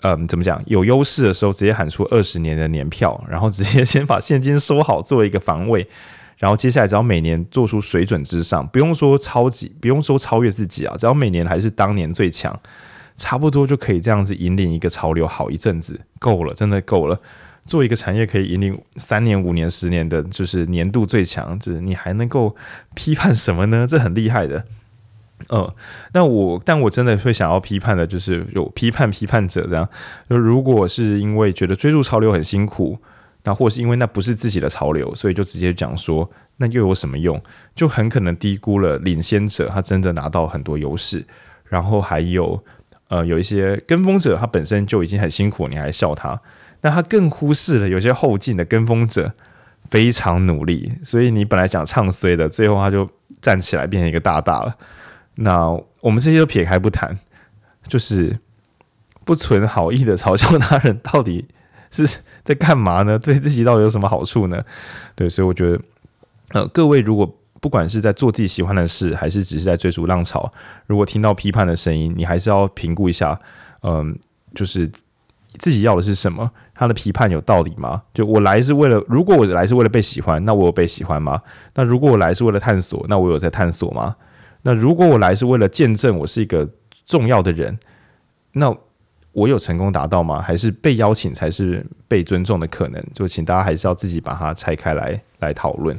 [0.02, 5.88] 嗯怎么讲有优势的时候，直接喊出二十年的年票，然后直接先把现金收好，作为一个防卫。
[6.38, 12.58] 然后接下来只要每年做出水准之上，不用说超级，不用说超越自己啊，只要每年还是当年最强，
[13.18, 17.20] 差不多就可以这样子引领一个潮流好一阵子，够了，真的够了。
[17.66, 22.56] 做一个产业可以引领三年、五年、十年的，就是年度最强，就是你还能够
[22.96, 23.86] 批判什么呢？
[23.86, 24.66] 这很厉害的。
[25.48, 25.74] 嗯，
[26.14, 29.88] 那我但我真的会想要批判的，就是有批判批判者这样，
[30.30, 33.00] 就如果是因为觉得追逐潮流很辛苦。
[33.46, 37.42] 那或是因为那不是自己的潮流，所以就直接讲说，那又有什么用？
[37.74, 41.26] 就很可能低估了领先者，他真的拿到很多优势。
[41.64, 42.62] 然后还有，
[43.08, 46.40] 呃，有一些跟风者，他本身就已经很辛苦，你还笑他，
[46.82, 49.32] 那他更忽视了有些后进的跟风者
[49.86, 53.10] 非常努力，所以你本来想唱衰的，最后他就
[53.42, 54.76] 站起来变成一个大大了。
[55.40, 55.70] 那
[56.02, 57.18] 我们这些都撇开不谈，
[57.88, 58.40] 就是
[59.26, 61.48] 不存好意的嘲笑他人，到底
[61.92, 62.22] 是。
[62.42, 63.20] 在干嘛呢？
[63.20, 64.64] 对自己到底有什么好处呢？
[65.14, 65.80] 对，所以我觉得，
[66.54, 70.52] 呃，各位如果不管是在做自己喜欢的事，还是只是在追逐浪潮，
[70.88, 73.40] 如果听到批判的声音，你还是要评估一下，
[73.84, 74.18] 嗯、
[74.56, 74.90] 就是
[75.60, 76.50] 自己要的是什么？
[76.74, 78.02] 他的批判有道理吗？
[78.16, 81.40] 就我来是为了，如果我来是为了被喜欢，那我有被喜欢吗？
[81.76, 84.16] 那如果我来是为了探索，那我有在探索吗？
[84.64, 86.70] 那如果我来是为了见证我是一个
[87.06, 87.78] 重要的人，
[88.54, 88.76] 那
[89.32, 90.42] 我有成功达到吗？
[90.42, 93.04] 还是被邀请才是被尊重的可能？
[93.14, 95.98] 就请大家还是要自己把它拆开来来讨论。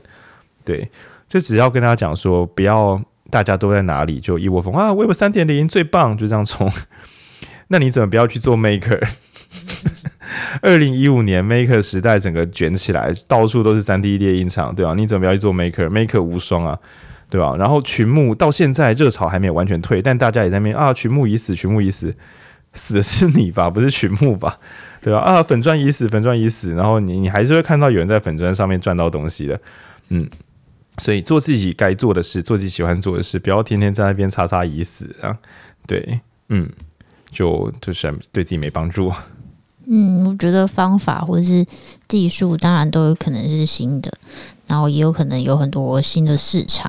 [0.65, 0.91] 对，
[1.27, 3.01] 这只要跟大家讲说，不要
[3.31, 6.71] 大家都在哪里就一窝蜂啊，Web 三点零最棒，就这样冲。
[7.69, 9.09] 那你怎么不要去做 Maker？
[10.61, 14.95] 二零一五年 Maker 时代整个卷起来，到处都是三 D 列印厂，对吧？
[14.95, 16.79] 你怎么不要去做 Maker？Maker 无双啊，
[17.31, 17.57] 对吧？
[17.57, 22.15] 然后群募到现在热潮还没有完全退，但大家也在那边啊，群募已死，群募已死。
[22.73, 24.57] 死的是你吧，不是群募吧？
[25.01, 25.19] 对吧？
[25.19, 29.61] 啊，粉钻已死，粉钻已死，然后你你还是会看到有人在粉钻上面赚到东西的，
[30.11, 30.29] 嗯，
[30.99, 35.37] 所以做自己该做的事，做自己喜欢做的事，不要天天在那边叉叉已死啊，
[35.85, 36.71] 对，嗯，
[37.33, 39.13] 就就是对自己没帮助。
[39.87, 41.67] 嗯，我觉得方法或者是
[42.07, 44.13] 技术，当然都有可能是新的，
[44.71, 46.89] 然后也有可能有很多新的市场。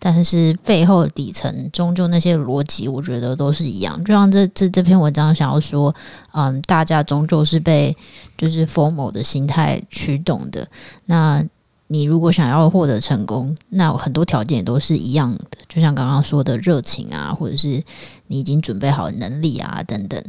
[0.00, 4.02] 但是背后底层终究那些逻辑，我觉得都是一样。
[4.04, 5.92] 就像这这这篇文章想要说，
[6.32, 7.94] 嗯，大家终究是被
[8.36, 10.66] 就是 FOMO 的心态驱动的。
[11.06, 11.44] 那
[11.88, 15.58] 你如果想要获得成功，那很多条件也都是一样的。
[15.68, 17.82] 就像刚刚说的热情啊，或者是
[18.28, 20.22] 你已经准备好能力啊等等。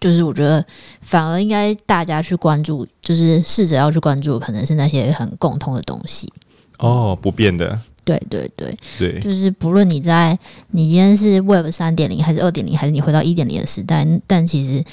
[0.00, 0.64] 就是我觉得
[1.00, 6.32] 反而应该大家去关注，就是试着要去关注，可能是那些很共通的东西。
[6.78, 7.78] 哦，不变的。
[8.04, 10.36] 对对对，对，就是不论你在
[10.72, 14.84] 你今天是 Web 三点零还是二点零，还是你回到一点零的时代，但其实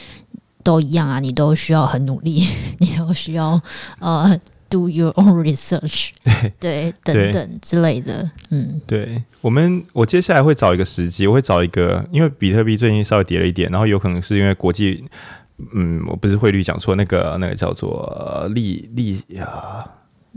[0.63, 2.47] 都一样啊，你都需要很努力，
[2.77, 3.59] 你都需要
[3.97, 4.39] 呃
[4.69, 6.11] do your own research，
[6.59, 15.03] 对，对，等等之类的，嗯，对我们，我接下来会找一个时机，我会找一个，因为比特币最近稍微跌了一点，然后有可能是因为国际，
[15.73, 19.83] 嗯，我不是汇率讲错，那个那个叫做利利呀。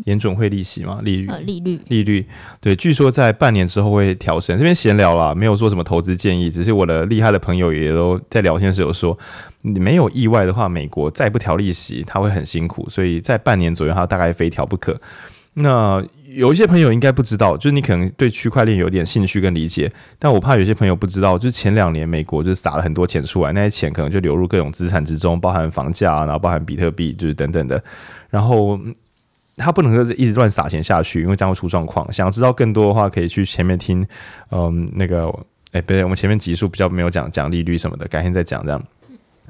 [0.05, 2.27] 联准会利息嘛，利率，呃，利率，利率，
[2.61, 4.57] 对，据说在半年之后会调升。
[4.57, 9.17] 这边闲聊啦，没有做什么投资建议，只是我的厉害的朋友也都在聊天时有说，
[9.61, 14.99] 你没有意外的话，美国再不调利息，他会很辛苦，所以在半年左右，他大概非调不可。
[15.55, 27.85] 那有一些朋友应该不知道，就是你可能对区块链有点兴趣跟理解，但我怕有些朋友不知道，就是前两年美国就撒了很多钱出来，那些钱可能就流入各种资产之中，包含房价，然后包含比特币，就是等等的，
[28.31, 28.81] 然后。
[29.57, 32.11] 他不能就是一直乱撒钱下去，因为这样会出状况。
[32.13, 34.07] 想要知道更多的话，可以去前面听，
[34.51, 35.29] 嗯，那个，
[35.73, 38.83] 哎、欸，不对，我们前面集数比较没有讲讲利率什么的，改天再讲这样。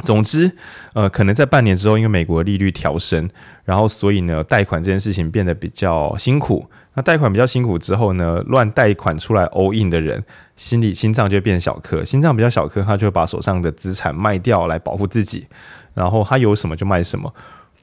[0.02, 0.50] 总之，
[0.94, 3.28] 呃，可能在半年之后，因为美国利率调升，
[3.64, 6.66] 然后所以呢，贷款这件事情变得比较辛苦。
[6.94, 10.24] 那贷款比较辛苦之后呢，乱贷款出来 all in 的人，
[10.56, 15.46] 心里心脏就会变小颗，心脏比较小颗，他就会把手上的资产卖掉来保护自己，
[15.94, 17.32] 然后他有什么就卖什么，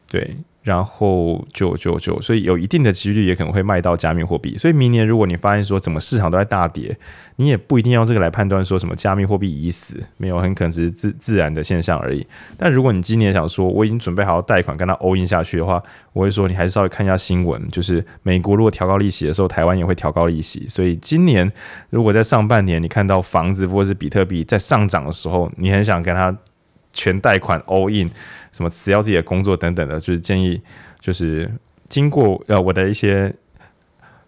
[0.10, 0.36] 对。
[0.70, 4.56] 然后就就就，所以有一定的几率也可能会卖到加密货币。
[4.56, 6.96] 所以明年如果你发现说怎么市场都在大跌，
[7.38, 12.24] 你也不一定要这个来判断说什么加密货币已死，没有，很可能只是自自然的现象而已。
[12.56, 15.82] 但如果你今年想说我已经准备好贷款跟他 all in 下去的话，
[16.14, 20.68] 我会说你还是稍微看一下新闻，就是美国如果调高利息的时候，台湾也会调高利息。
[20.68, 21.52] 所以今年
[21.90, 26.38] 如果在上半年你看到房子或者是比特币在上涨的时候，你很想跟他
[27.00, 28.12] 全贷款 all in。
[28.52, 30.60] 什么辞掉自己的工作等等的，就是建议，
[31.00, 31.50] 就是
[31.88, 33.32] 经过呃我的一些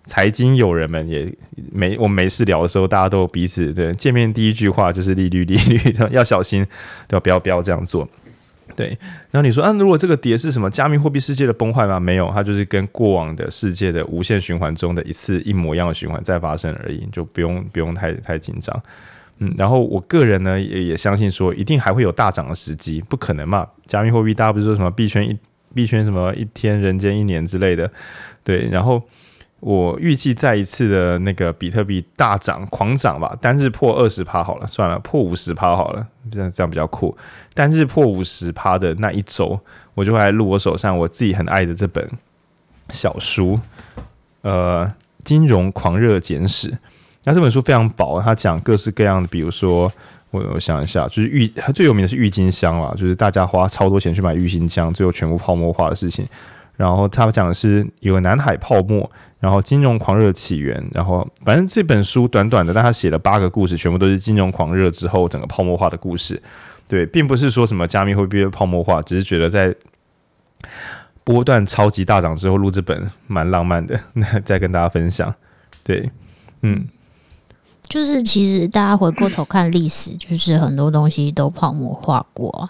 [0.06, 1.28] 财经友人们也
[1.72, 6.64] 没我没事聊的时候，大家都彼此对见面第一句话就是利率利率 要小心，
[7.08, 7.20] 对吧？
[7.20, 8.08] 不要不要这样做。
[8.76, 8.98] 对，
[9.32, 12.00] 然后你说啊，如果这个跌是什么加密货币世界的崩坏吗？
[12.00, 18.84] 没有，它就是跟过往的世界的无限循环中的一次一模一样的循环再发生而已，就不用不用太太紧张。
[19.44, 23.68] 嗯，然后我个人呢也也相信说，一定还会有大涨的时机，不可能嘛？
[23.88, 25.36] 加密货币大家不是说什么币圈一
[25.74, 27.92] 币圈什么一天人间一年之类的，
[28.44, 28.70] 对。
[28.70, 29.02] 然后
[29.60, 37.18] 我预计再一次的那个比特币大涨狂涨吧，单日破二十趴好了，算了，破五十趴好了，这样这样比较酷。
[37.56, 39.60] 单日破五十趴的那一周，
[39.96, 42.08] 我就会来录我手上我自己很爱的这本
[42.90, 43.60] 小书，
[44.44, 44.86] 呃，
[45.24, 46.70] 《金融狂热简史》。
[47.24, 49.92] 那这本书非常薄，它讲各式各样的，比如说
[50.32, 56.26] 我我想一下，就是郁，它最有名的是郁金香啦，就是大家花超多钱去买郁金香，最后全部泡沫化的事情。
[56.78, 59.08] 然后他讲的是有个南海泡沫，
[59.40, 66.42] 然后金融狂热的起源，然后反正这本书短短的，但他写了八个故事，全部都是金融狂热之后整个泡沫化的故事。
[66.88, 69.76] 对，并不是说什么加密货币泡沫化，只是觉得在
[71.24, 75.32] 波段超级大涨之后录这本蛮浪漫的，那再跟大家分享。
[75.84, 76.10] 对，
[76.64, 76.88] 嗯。
[77.92, 82.70] 就是其实大家回过头看历史，就是很多东西都泡沫化过，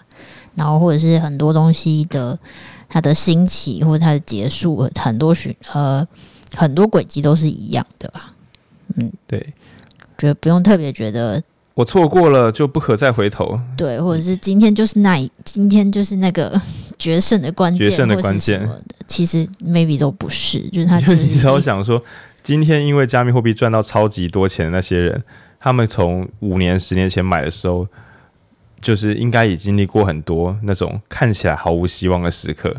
[0.56, 2.36] 然后或者是很多东西的
[2.88, 6.04] 它的兴起或者它的结束，很多循呃
[6.56, 8.34] 很多轨迹都是一样的吧。
[8.96, 9.38] 嗯，对，
[10.18, 11.40] 觉得不用特别觉得
[11.74, 16.60] 我错过了就不可再回头，对，或者是今天就是那一今天就是那个
[16.98, 18.68] 决胜的关键，决胜的关键，
[19.06, 22.02] 其实 maybe 都不是，就是他就 你知道想说。
[22.42, 25.22] 今天因为加密货币赚到超级多钱的那些人，
[25.60, 27.86] 他们从五年、十年前买的时候，
[28.80, 32.74] 就是应该也经历过很多那种看起来毫无希望的时刻。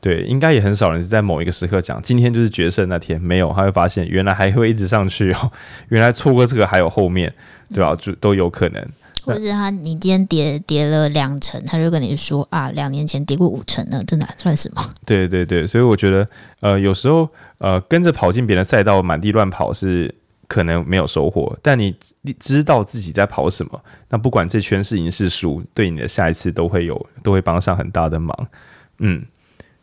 [0.00, 5.52] 对，应该也很少人是在某一个时刻讲今天就是决胜那天，没有，他会发现原来还会一直上去哦，
[5.90, 7.34] 原来错过这个还有后面，
[7.74, 7.94] 对吧？
[7.96, 8.88] 就都有可能。
[9.22, 14.90] 或者是他，你今天跌跌了两成，他就跟你说啊，两年前跌过五成呢，这哪算什么？
[15.04, 16.28] 对对对，所以我觉得，
[16.60, 20.14] 呃，有时候呃，跟着跑进别人的赛道，满地乱跑是
[20.48, 28.48] 可能没有收获，但你你知道自己在跑什么，那不管这圈是赢是输，对你的下一次都会有，都会帮上很大的忙。
[28.98, 29.24] 嗯，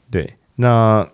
[0.09, 0.33] 对。
[0.55, 1.07] 那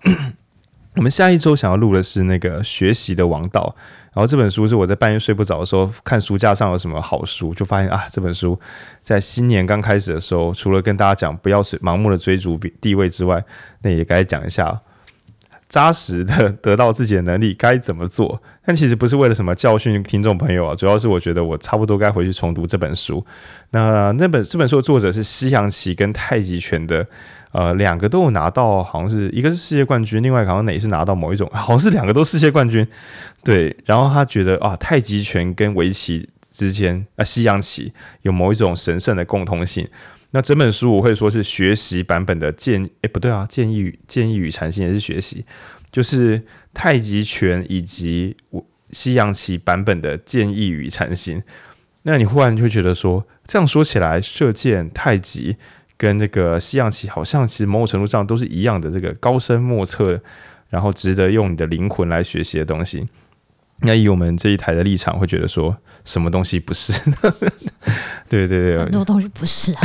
[0.95, 3.75] 我们下一周想要录的是那个学习的王道。
[4.13, 8.59] 然后这本书是我在半夜睡不着的时候看书架上有什么好书，就发现啊，这本书
[9.01, 13.43] 在新年刚开始的时候，除了跟大家讲不要盲目的追逐地位之外，
[13.81, 14.79] 那也该讲一下
[15.67, 18.41] 扎实的得到自己的能力该怎么做。
[18.65, 23.25] 但其实不是为了什么教训听众朋友啊，主要是我觉得我差不多该回去重读这本书。
[23.71, 27.07] 那那本这本书的作者是西洋棋跟太极拳的。
[27.53, 32.85] 呃，两个都有拿到，好像是一个是世界冠军，另外好像哪是拿到某一种，好像是两个都世界冠军。
[33.43, 37.93] 对，然后他觉得啊，太极拳跟围棋之间啊，西洋棋
[38.23, 39.87] 有某一种神圣的共通性。
[40.31, 45.45] 那整本书我会说是学习版本的建，诶，不对啊，建议与建议与禅心也是学习，
[45.91, 46.41] 就是
[46.73, 48.35] 太极拳以及
[48.89, 51.43] 西洋棋版本的建议与禅心。
[52.01, 55.55] 那你忽然就觉得说，这样说起来，射箭、太极。
[56.03, 60.19] 跟这个西洋棋好像，其实某种程度上都是一样的，这个高深莫测，
[60.67, 63.07] 然后值得用你的灵魂来学习的东西。
[63.83, 66.91] 那以我们这一台的立场，会觉得说什么东西不是？
[68.27, 69.81] 对对对，很多东西不是啊。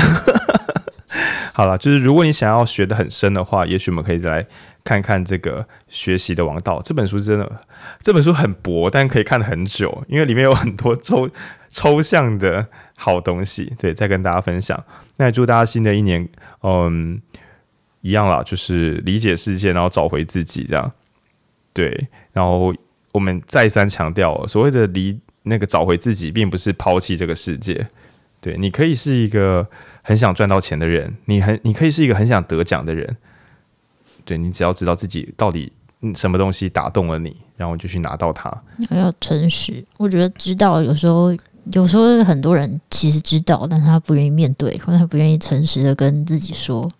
[1.55, 4.47] 好了，就是如果你想要学的很深的话，也许我们可以再来
[4.83, 7.21] 看看这个《学习的王道》这本书。
[7.21, 7.61] 真的，
[8.01, 11.31] 这本书很薄，但可以看很久，因为里面有很多抽
[11.69, 12.67] 抽象的
[12.97, 13.73] 好东西。
[13.79, 14.85] 对，再跟大家分享。
[15.19, 16.27] 那也祝大家新的一年，
[16.63, 17.21] 嗯，
[18.03, 20.91] 一样啦，就是理解世界，然后找回自己，这样。
[21.73, 22.73] 对，然后
[23.11, 27.89] 我们再三强调，所谓的理那个找回自己，并不是抛弃这个世界。
[28.41, 29.67] 对，你可以是一个
[30.03, 33.17] 很想赚到钱的人，你很你可以是一个很想得奖的人。
[34.25, 35.73] 对，你只要知道自己到底
[36.15, 38.49] 什么东西打动了你，然后就去拿到它。
[38.89, 41.37] 还要诚实，我觉得知道有时候。
[41.73, 46.91] 有时候很多人其实知道，但他不愿意面对，或者他不愿意诚实的跟自己说，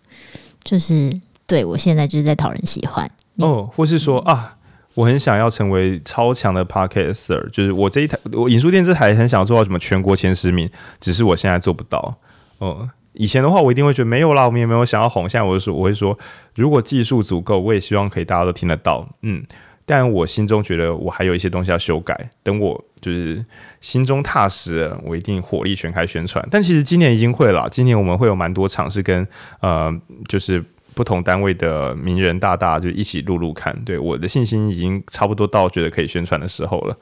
[0.63, 4.55] 就是对我现在就是在讨人喜欢哦，或是说、啊，
[4.93, 7.11] 我很想要成为超强的 parker，
[7.51, 12.15] 就是我这一台我影书店这台很想要做到什么全国前十名，只是我现在做不到。
[12.59, 15.27] 哦，以前的话我一定会觉得没有啦，我们也没有想要红。
[15.27, 16.17] 现在我就说，我会说，
[16.55, 19.07] 如果技术足够，我也希望可以大家都听得到。
[19.21, 19.43] 嗯。
[19.91, 23.43] 但我心中觉得我还有一些东西要修改，等我就是
[23.81, 26.47] 心中踏实了，我一定火力全开宣传。
[26.51, 29.27] 但其实今年已经会了，今年我们会有蛮多场是跟
[29.61, 29.91] 呃，
[30.27, 30.63] 就是
[30.93, 33.75] 不同单位的名人大大就一起录录看。
[33.83, 36.95] 对，我的信心已经差不多到觉得可以宣传的时候了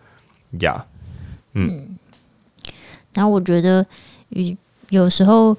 [0.62, 0.86] 呀。
[1.56, 2.00] 嗯，嗯，
[3.16, 3.86] 然后我觉得
[4.30, 4.56] 有
[4.92, 5.58] 有时候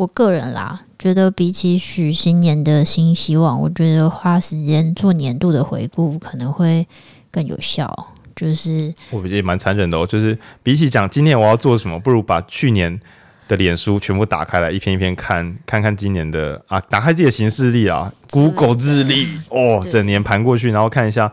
[0.00, 0.80] 我个人啦。
[0.98, 6.86] 觉得比起许新年的新希望，我觉得花时间做年度的回顾可能会
[7.30, 8.08] 更有效。
[8.34, 12.98] 就是我也蛮残忍的哦，就是比起讲今年我要做什么，不如把去年
[13.46, 21.30] 的脸书全部打开来，一篇一篇看，看看今年的啊，打开自己的行事历啊，Google 日历 哦，整年盘过去，然后看一下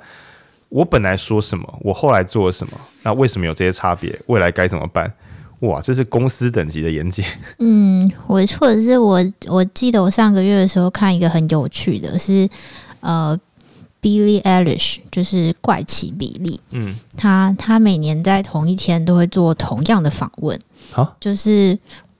[0.68, 4.20] 我本来说什么，我后来做了什么，那为什么有这些差别？
[4.26, 5.14] 未来该怎么办？
[5.60, 7.26] 哇，这是公司等级的严谨。
[7.60, 12.48] 嗯，我或者是我，我记得我上个月的时候看一个很有趣的是，
[13.00, 13.40] 呃
[14.02, 16.60] ，Billie Eilish 就是怪奇比利。
[16.72, 20.60] 嗯，他他每年在同一天都会做同样的访问。
[20.92, 21.78] 好、啊，就是。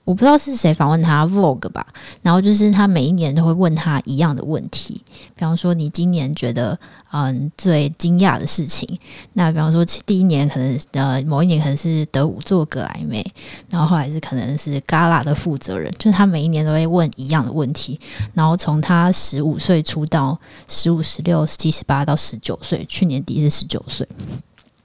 [0.08, 1.86] 我不知道是谁访问他 Vlog 吧。
[2.22, 5.02] 然后就是他每一年都会问他一样的问题，
[5.34, 6.78] 比方说你今年觉得
[7.12, 8.88] 嗯最惊讶的事情。
[9.34, 13.22] 那比方说第一年可能呃某一年可能是得五座格莱美，
[13.68, 18.00] 然后后来是可能是 Gala 的负责人，就是他每一年都会问一样的问题。
[18.32, 24.08] 然后从他十五岁出道，十五、十六、十七、十八到十九岁，去年底是十九岁。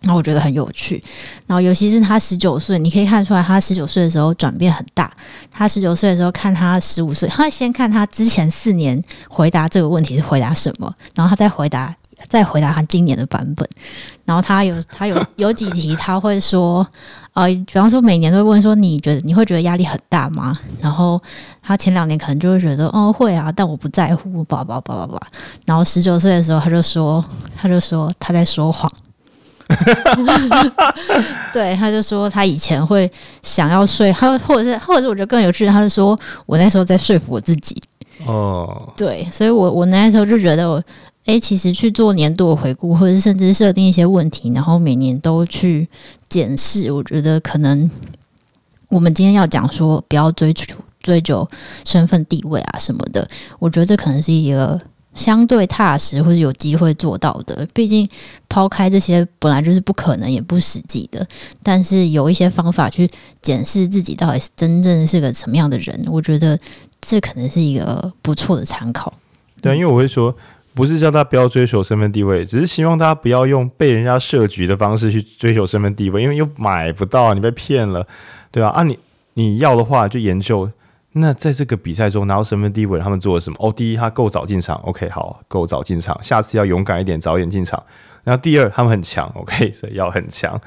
[0.04, 1.02] 然后我觉得很有趣，
[1.48, 5.12] 然后尤其是他十九岁，你可以看出来他十九岁的时候转变很大。
[5.50, 11.96] 他十九岁的时候看他十五岁，他会先看他之前四年回答这个问题是回答什么，然后他再回答，
[12.28, 13.66] 再回答他今年的版本。
[14.26, 16.86] 然后他有他有 有几题他会说，
[17.34, 20.60] 呃，比方说每年都会问说，你觉得你会觉得压力很大吗？
[20.82, 21.22] 然后
[21.62, 25.28] 他前两年可能就会觉得哦会啊，但我不在乎，叭叭叭叭叭。
[25.66, 27.24] 然后十九岁的时候他就说，
[27.56, 28.92] 他就说他在说谎。
[31.54, 33.10] 对，他就说他以前会
[33.42, 37.82] 想要睡，他或者是或者是我觉得更有趣，他就说我那时候在说服我自己。
[38.26, 40.84] 哦，对，所以我我那时候就觉得我，
[41.26, 45.88] 哎，其实去做年度的回顾，或者是甚至设定一些问题，然后每年都去
[46.30, 47.90] 检视，我觉得可能
[48.90, 51.48] 我们今天要讲说不要追求追求
[51.86, 53.28] 身份地位啊什么的，
[53.60, 54.80] 我觉得这可能是一个。
[55.16, 58.08] 相对踏实或者有机会做到的，毕竟
[58.50, 61.26] 抛开这些本来就是不可能也不实际的，
[61.62, 63.08] 但是有一些方法去
[63.42, 66.58] 检视自己到底是真正是个什么样的人，我觉得
[67.02, 69.14] 这可能是一个不错的参考。
[69.62, 70.36] 对，因为我会说，
[70.74, 78.06] 不是叫他不要追求身份地位，只是希望大家不要用被人家设局的方式去追求身份地位，因为又买不到，你被骗了，
[78.52, 78.70] 对吧？
[78.70, 78.98] 啊，啊，你
[79.36, 80.70] 你要的话就研究。
[81.14, 83.56] 那在这个比赛中拿到身份地位，他们做了什么？
[83.60, 87.82] 哦，第一，他够早进场，OK，好，够早进场，下次要勇敢一点，早点进场。
[88.24, 90.60] 然后第二，他们很强，OK， 所以要很强，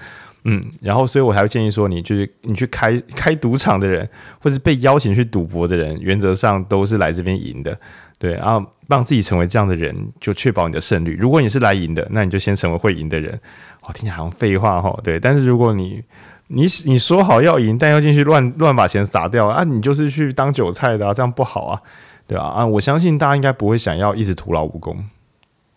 [0.44, 4.08] 嗯，然后所以我还会建议说，你就是你去开开赌场的人，
[4.40, 7.76] 或是被邀请去赌博的人，原则上都是来这边赢的，
[8.18, 11.16] 对，然后让自己成为这样的人，就确保你的胜率。
[11.16, 13.34] 如果你是来赢的，那你就先成为会赢的人。
[13.82, 16.02] 哦，听起来好像废话哈，对，但是如果你
[16.48, 19.64] 你你说好要赢，但要进去乱乱把钱砸掉啊！
[19.64, 21.82] 你就是去当韭菜的啊，这样不好啊，
[22.26, 22.44] 对吧？
[22.44, 25.04] 啊，我相信大家应该不会想要一直徒劳无功，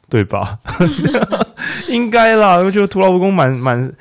[0.09, 0.59] 对吧？
[1.89, 3.91] 应该啦，我觉得徒劳无功蛮蛮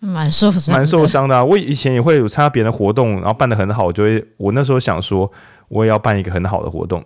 [0.00, 1.42] 蛮受伤，蛮受伤的啊。
[1.42, 5.30] 我以前也会有参加别人的活动，然后办的很好，我就会我那时候想说，
[5.68, 7.02] 我也要办一个很好的活动，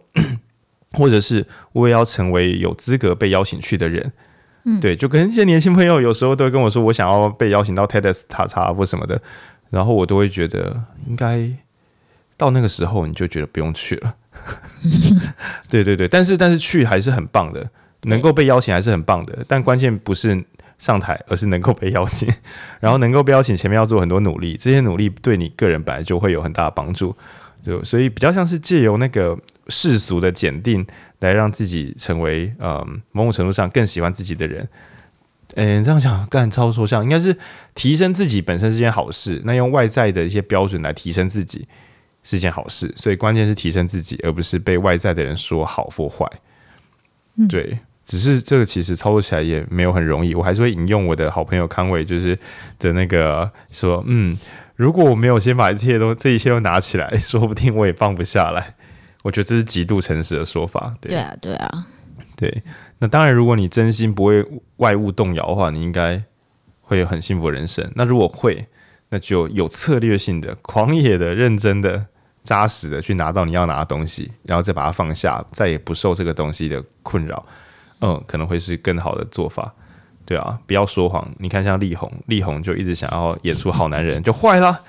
[0.98, 4.12] 或者是我也要成为有资格被邀请去的人。
[4.80, 9.20] 对，就跟一些年轻朋友有时候都会跟我说，我想要被邀请到 TEDx 塔查或什么的，
[9.70, 11.50] 然后我都会觉得，应该
[12.36, 14.14] 到那个时候你就觉得不用去了。
[15.68, 17.68] 对对对，但是但是去还是很棒的，
[18.02, 20.44] 能够被邀请还是很棒的，但关键不是
[20.78, 22.32] 上台，而是能够被邀请，
[22.78, 27.16] 然后能够被邀请，前面要做很多努力，这些努力对你个人本来就会有很大的帮助，
[27.64, 29.36] 就所以比较像是借由那个
[29.66, 30.86] 世俗的检定。
[31.26, 34.68] 来让自己成为呃某种程度上更喜欢自己的人，
[35.54, 37.36] 嗯，这样讲干超抽象，应该是
[37.74, 39.40] 提升自己本身是件好事。
[39.44, 41.66] 那用外在的一些标准来提升自己
[42.22, 46.26] 是件好事，所以关键是提升自己，而不是被外在的人说好或坏。
[47.36, 50.34] 嗯，对，只是这个其实操作起来也没有很容易。
[50.34, 52.38] 我还是会引用我的好朋友康伟就是
[52.78, 54.36] 的那个说，嗯，
[54.76, 58.74] 如果我没有先把这些都这一切都拿起来， 说不定我也放不下来。
[59.22, 60.94] 我觉得这是极度诚实的说法。
[61.00, 61.86] 对，对啊，对啊，
[62.36, 62.62] 对，
[62.98, 64.44] 那当然，如果你真心不为
[64.76, 66.22] 外物动摇的话，你应该
[66.80, 67.90] 会有很幸福的人生。
[67.94, 68.66] 那如果会，
[69.10, 72.06] 那就有策略性的、狂野的、认真的、
[72.42, 77.46] 扎实的去拿到你要拿的东西，然后再把它放下，再也不受这个东西的困扰。
[78.00, 79.72] 嗯，可能会是更好的做法。
[80.24, 81.28] 对啊，不要说谎。
[81.38, 84.80] 你看，像力宏，力宏就一直想要演出好男人，就坏了。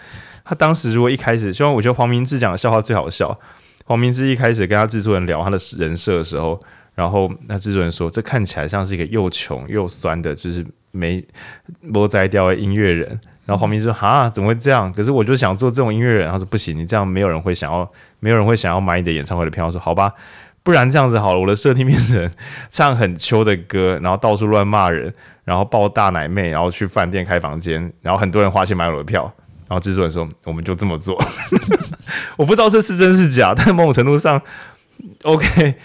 [0.46, 3.40] 他当时如果一开始，虽然我觉得黄明志讲的笑话最好笑。
[3.86, 6.60] 黄明志一开始跟他制作人聊他的人设的时候，
[6.96, 11.24] 然后那制作人说：“这看起来像是一个又穷又酸的，就是没
[11.82, 13.08] 没摘掉的音乐人。”
[13.46, 14.92] 然后黄明志说：“哈，怎么会这样？
[14.94, 20.14] 可是我就想做这种音乐人。”他说：“不行，你这样没有人会想要，没有人会想要买你的演唱会的票。”说：“好吧，
[20.64, 22.32] 不然这样子好了，我的设定变成
[22.70, 25.14] 唱很秋的歌，然后到处乱骂人，
[25.44, 29.30] 然后抱大奶妹，然后去饭店开房间，然后很多人花钱买我的票。”
[29.68, 31.18] 然后制作人说：“我们就这么做。
[32.38, 34.42] ”我不知道这是真是假，但某种程度上
[35.24, 35.76] ，OK，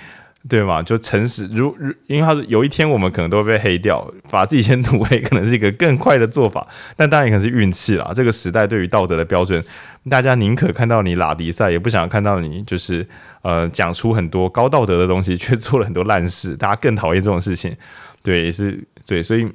[0.49, 0.83] 对吗？
[0.83, 1.47] 就诚实。
[1.49, 6.66] 如如，因为他说有一天我们可能都会被黑掉，把自己先涂黑，可能是一个更快的做法。
[6.97, 8.11] 但当然也可能是运气啦。
[8.14, 9.62] 这个时代对于道德的标准，
[10.09, 13.07] 大家宁可看到你拉迪赛，也不想看到你就是
[13.43, 16.57] 呃讲出很多高道德的东西，却做了很多烂事。
[16.57, 17.76] 大家更讨厌这种事情。
[18.22, 19.47] 对，也是对，所以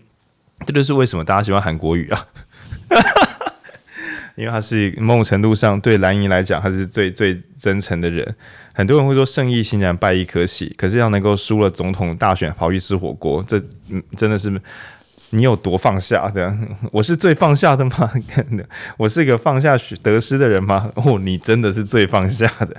[0.66, 2.26] 这就是为什么大家喜欢韩国语啊。
[4.36, 8.36] 因为他是某种程度上对蓝营来讲，他是最最真诚的人。
[8.74, 13.58] 很多人会说胜意欣然败亦可喜，可是要能够输了总统大选跑去吃火锅，这
[13.92, 14.50] 嗯真的是
[15.30, 16.32] 你有多放下？
[16.34, 18.12] 这样我是最放下的吗？
[18.98, 20.92] 我是一个放下得失的人吗？
[20.96, 22.76] 哦，你真的是最放下的。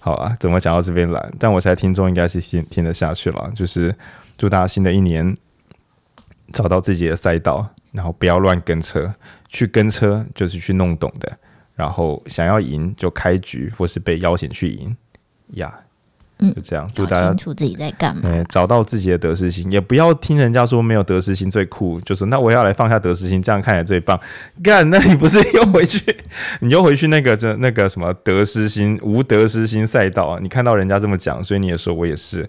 [0.00, 1.30] 好啊，怎么讲到这边来？
[1.38, 3.50] 但我猜听众应该是听听得下去了。
[3.54, 3.94] 就是
[4.36, 5.36] 祝大家新的一年
[6.52, 9.12] 找到自己的赛道，然后不要乱跟车。
[9.48, 11.38] 去跟车就是去弄懂的，
[11.74, 14.96] 然后想要赢就开局，或是被邀请去赢
[15.54, 15.72] 呀，
[16.40, 16.86] 嗯，就这样。
[16.92, 24.20] 就大家清楚自己在干嘛，对，找到自己的得失心，也不要听人家说没有得失心最酷，就说那我要来放下得失心，这样看起来最棒。
[24.62, 26.00] 干，那你不是又回去，
[26.60, 30.38] 你又回去那个就那个什么得失心无得失心赛道啊？
[30.42, 32.48] 你看到人家这么讲，所以你也说我也是，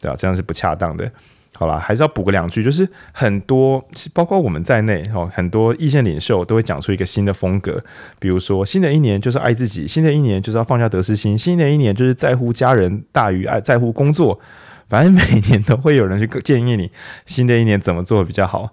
[0.00, 1.10] 对啊，这样是不恰当的。
[1.58, 3.84] 好啦，还是要补个两句，就是很多，
[4.14, 7.82] 包括我们在内，哦，很多意见领袖都会讲出一个新的风格，
[8.20, 14.38] 比如说，新的一年就是爱自己，新的一年就是要放下得失心，新的一年就是在乎家人大于爱在乎工作，
[14.86, 16.92] 反正每年都会有人去建议你，
[17.26, 18.72] 新的一年怎么做比较好。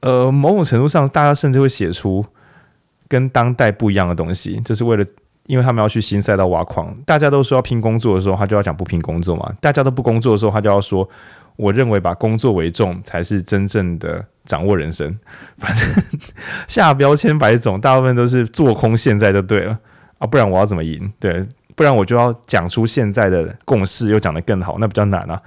[0.00, 2.26] 呃，某种程度上，大家甚至会写出
[3.06, 5.06] 跟当代不一样的东西，这是为了，
[5.46, 6.92] 因为他们要去新赛道挖矿。
[7.06, 11.08] 大家都说要拼工作的时候，他就要讲不拼工作嘛；大家都不工作的时候，他就要说。
[11.56, 15.18] 我认为把工作为重才是真正的掌握人生。
[15.56, 15.86] 反正
[16.68, 19.78] 下标签百种，大部分都是做空现在就对了
[20.18, 21.12] 啊，不然我要怎么赢？
[21.18, 25.40] 对，不然我就要讲出现在的共识，又讲得更好，那比较难啊。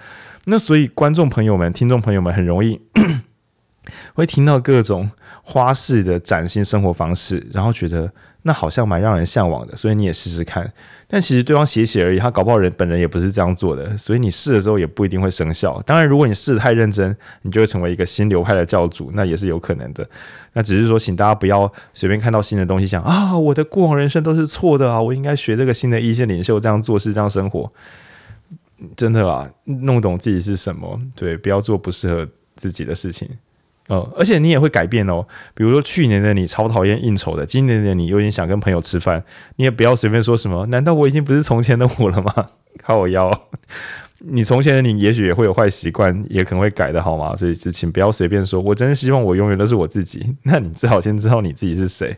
[0.46, 2.80] 那所以观众朋友们、听众朋友们很容易
[4.14, 5.10] 会听到各种
[5.44, 8.12] 花式的崭新生活方式，然后觉得
[8.48, 10.72] 那好像蛮让人向往的，所以你也试试看。
[11.10, 15.82] 但其实对方写写而已，他搞不好人本人也不是这样做的，所以你试了之后也不一定会生效。
[15.86, 20.10] 当然，如果你试得太认真，你就会成为一个新流派的教主，那也是有可能的。
[20.54, 27.70] 那只是说，请大家不要随便看到新的东西想啊，我的过往人生都是错的啊，我应该学这个新的一线领袖这样做事、这样生活。
[28.96, 33.30] 真的啊，弄懂自己是什么，对，不要做不适合自己的事情。
[33.88, 35.26] 哦、而且你也会改变哦。
[35.54, 39.24] 比如说去年的你超讨厌应酬的，今年的你有点想跟朋友吃饭，
[39.56, 40.66] 你也不要随便说什么。
[40.68, 42.34] 难道我已经不是从前的我了吗？
[42.84, 43.32] 靠我腰！
[44.20, 47.36] 你从前的你也许也会有坏习惯，也可能会改的好吗？
[47.36, 48.60] 所以就请不要随便说。
[48.60, 50.36] 我真的希望我永远都是我自己。
[50.44, 52.18] 那你最好先知道你自己是谁。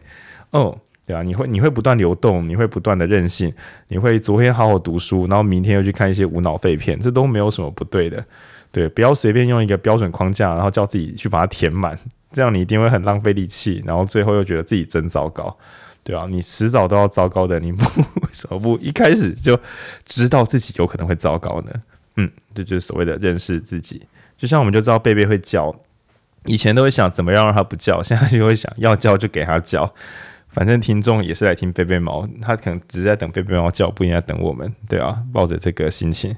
[0.52, 3.54] 哦，对啊，你会你会不断流动，你会不断的任性，
[3.90, 8.26] 你会昨天好好读书，然后明天又去看一些无脑废片，这都没有什么不对的。
[8.72, 11.98] 对，不要随便用一个标准框架，然后叫自己去把它填满，
[12.32, 15.58] 这样你一定会很浪费力气，然后最后又觉得自己真糟糕，
[16.04, 17.84] 对啊，你迟早都要糟糕的，你不
[18.22, 19.60] 为什么不一开始就
[20.06, 21.72] 知道自己有可能会糟糕呢？
[22.18, 24.02] 嗯，这就是所谓的认识自己。
[24.38, 25.76] 就像我们就知道贝贝会叫，
[26.46, 29.92] 以前都会想怎么样让它不叫，现在就会想要叫就给它叫，
[30.48, 36.36] 反正听众也是来听贝贝猫，他可能只是在等贝贝猫叫，不应该等我们，对啊，抱着这个心情。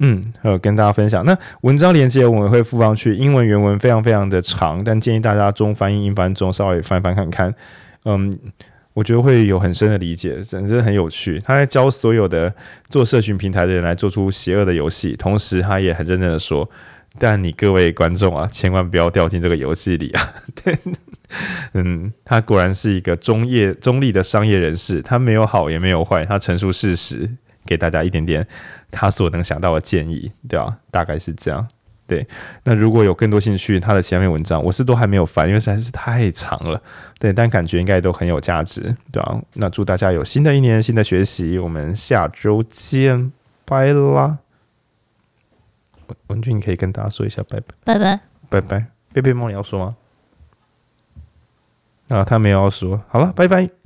[0.00, 1.24] 嗯，还有跟大家分享。
[1.24, 7.54] 那文章连接我们会附上去，英文原文非常非常的长，但建议大家中翻英、英翻中稍微翻翻看看。
[8.06, 8.32] 嗯，
[8.94, 11.38] 我觉得会有很深的理解，真的很有趣。
[11.44, 12.52] 他在教所有的
[12.88, 16.68] 做社群平台的人来做出邪恶的游戏，同时他也很认真的说：
[17.18, 20.34] 但你各位观众啊，千万不要掉进这个游戏里啊！
[20.64, 20.78] 对，
[21.74, 27.28] 嗯，他果然是一个中业中立的商业人士，他没有好也没有坏，他陈述事实。
[27.64, 28.46] 给大家一点点
[28.90, 30.78] 他所能想到的建议，对吧、啊？
[30.90, 31.66] 大概是这样。
[32.06, 32.26] 对，
[32.64, 36.82] 那如果有更多兴趣，他的其他篇文章我是都还没有翻，因为实在是太长了。
[37.20, 38.80] 对，但感觉应该都很有价值，
[39.12, 39.42] 对吧、啊？
[39.54, 43.30] 那祝大家有新的一年新的学习，我们下周见，
[43.64, 44.38] 拜啦！
[46.08, 48.86] 文文俊，你可以跟大家说一下拜拜，拜拜，拜拜。
[49.12, 49.96] 贝贝猫，你要说吗？
[52.08, 53.79] 啊，他没有要说，好了，拜拜。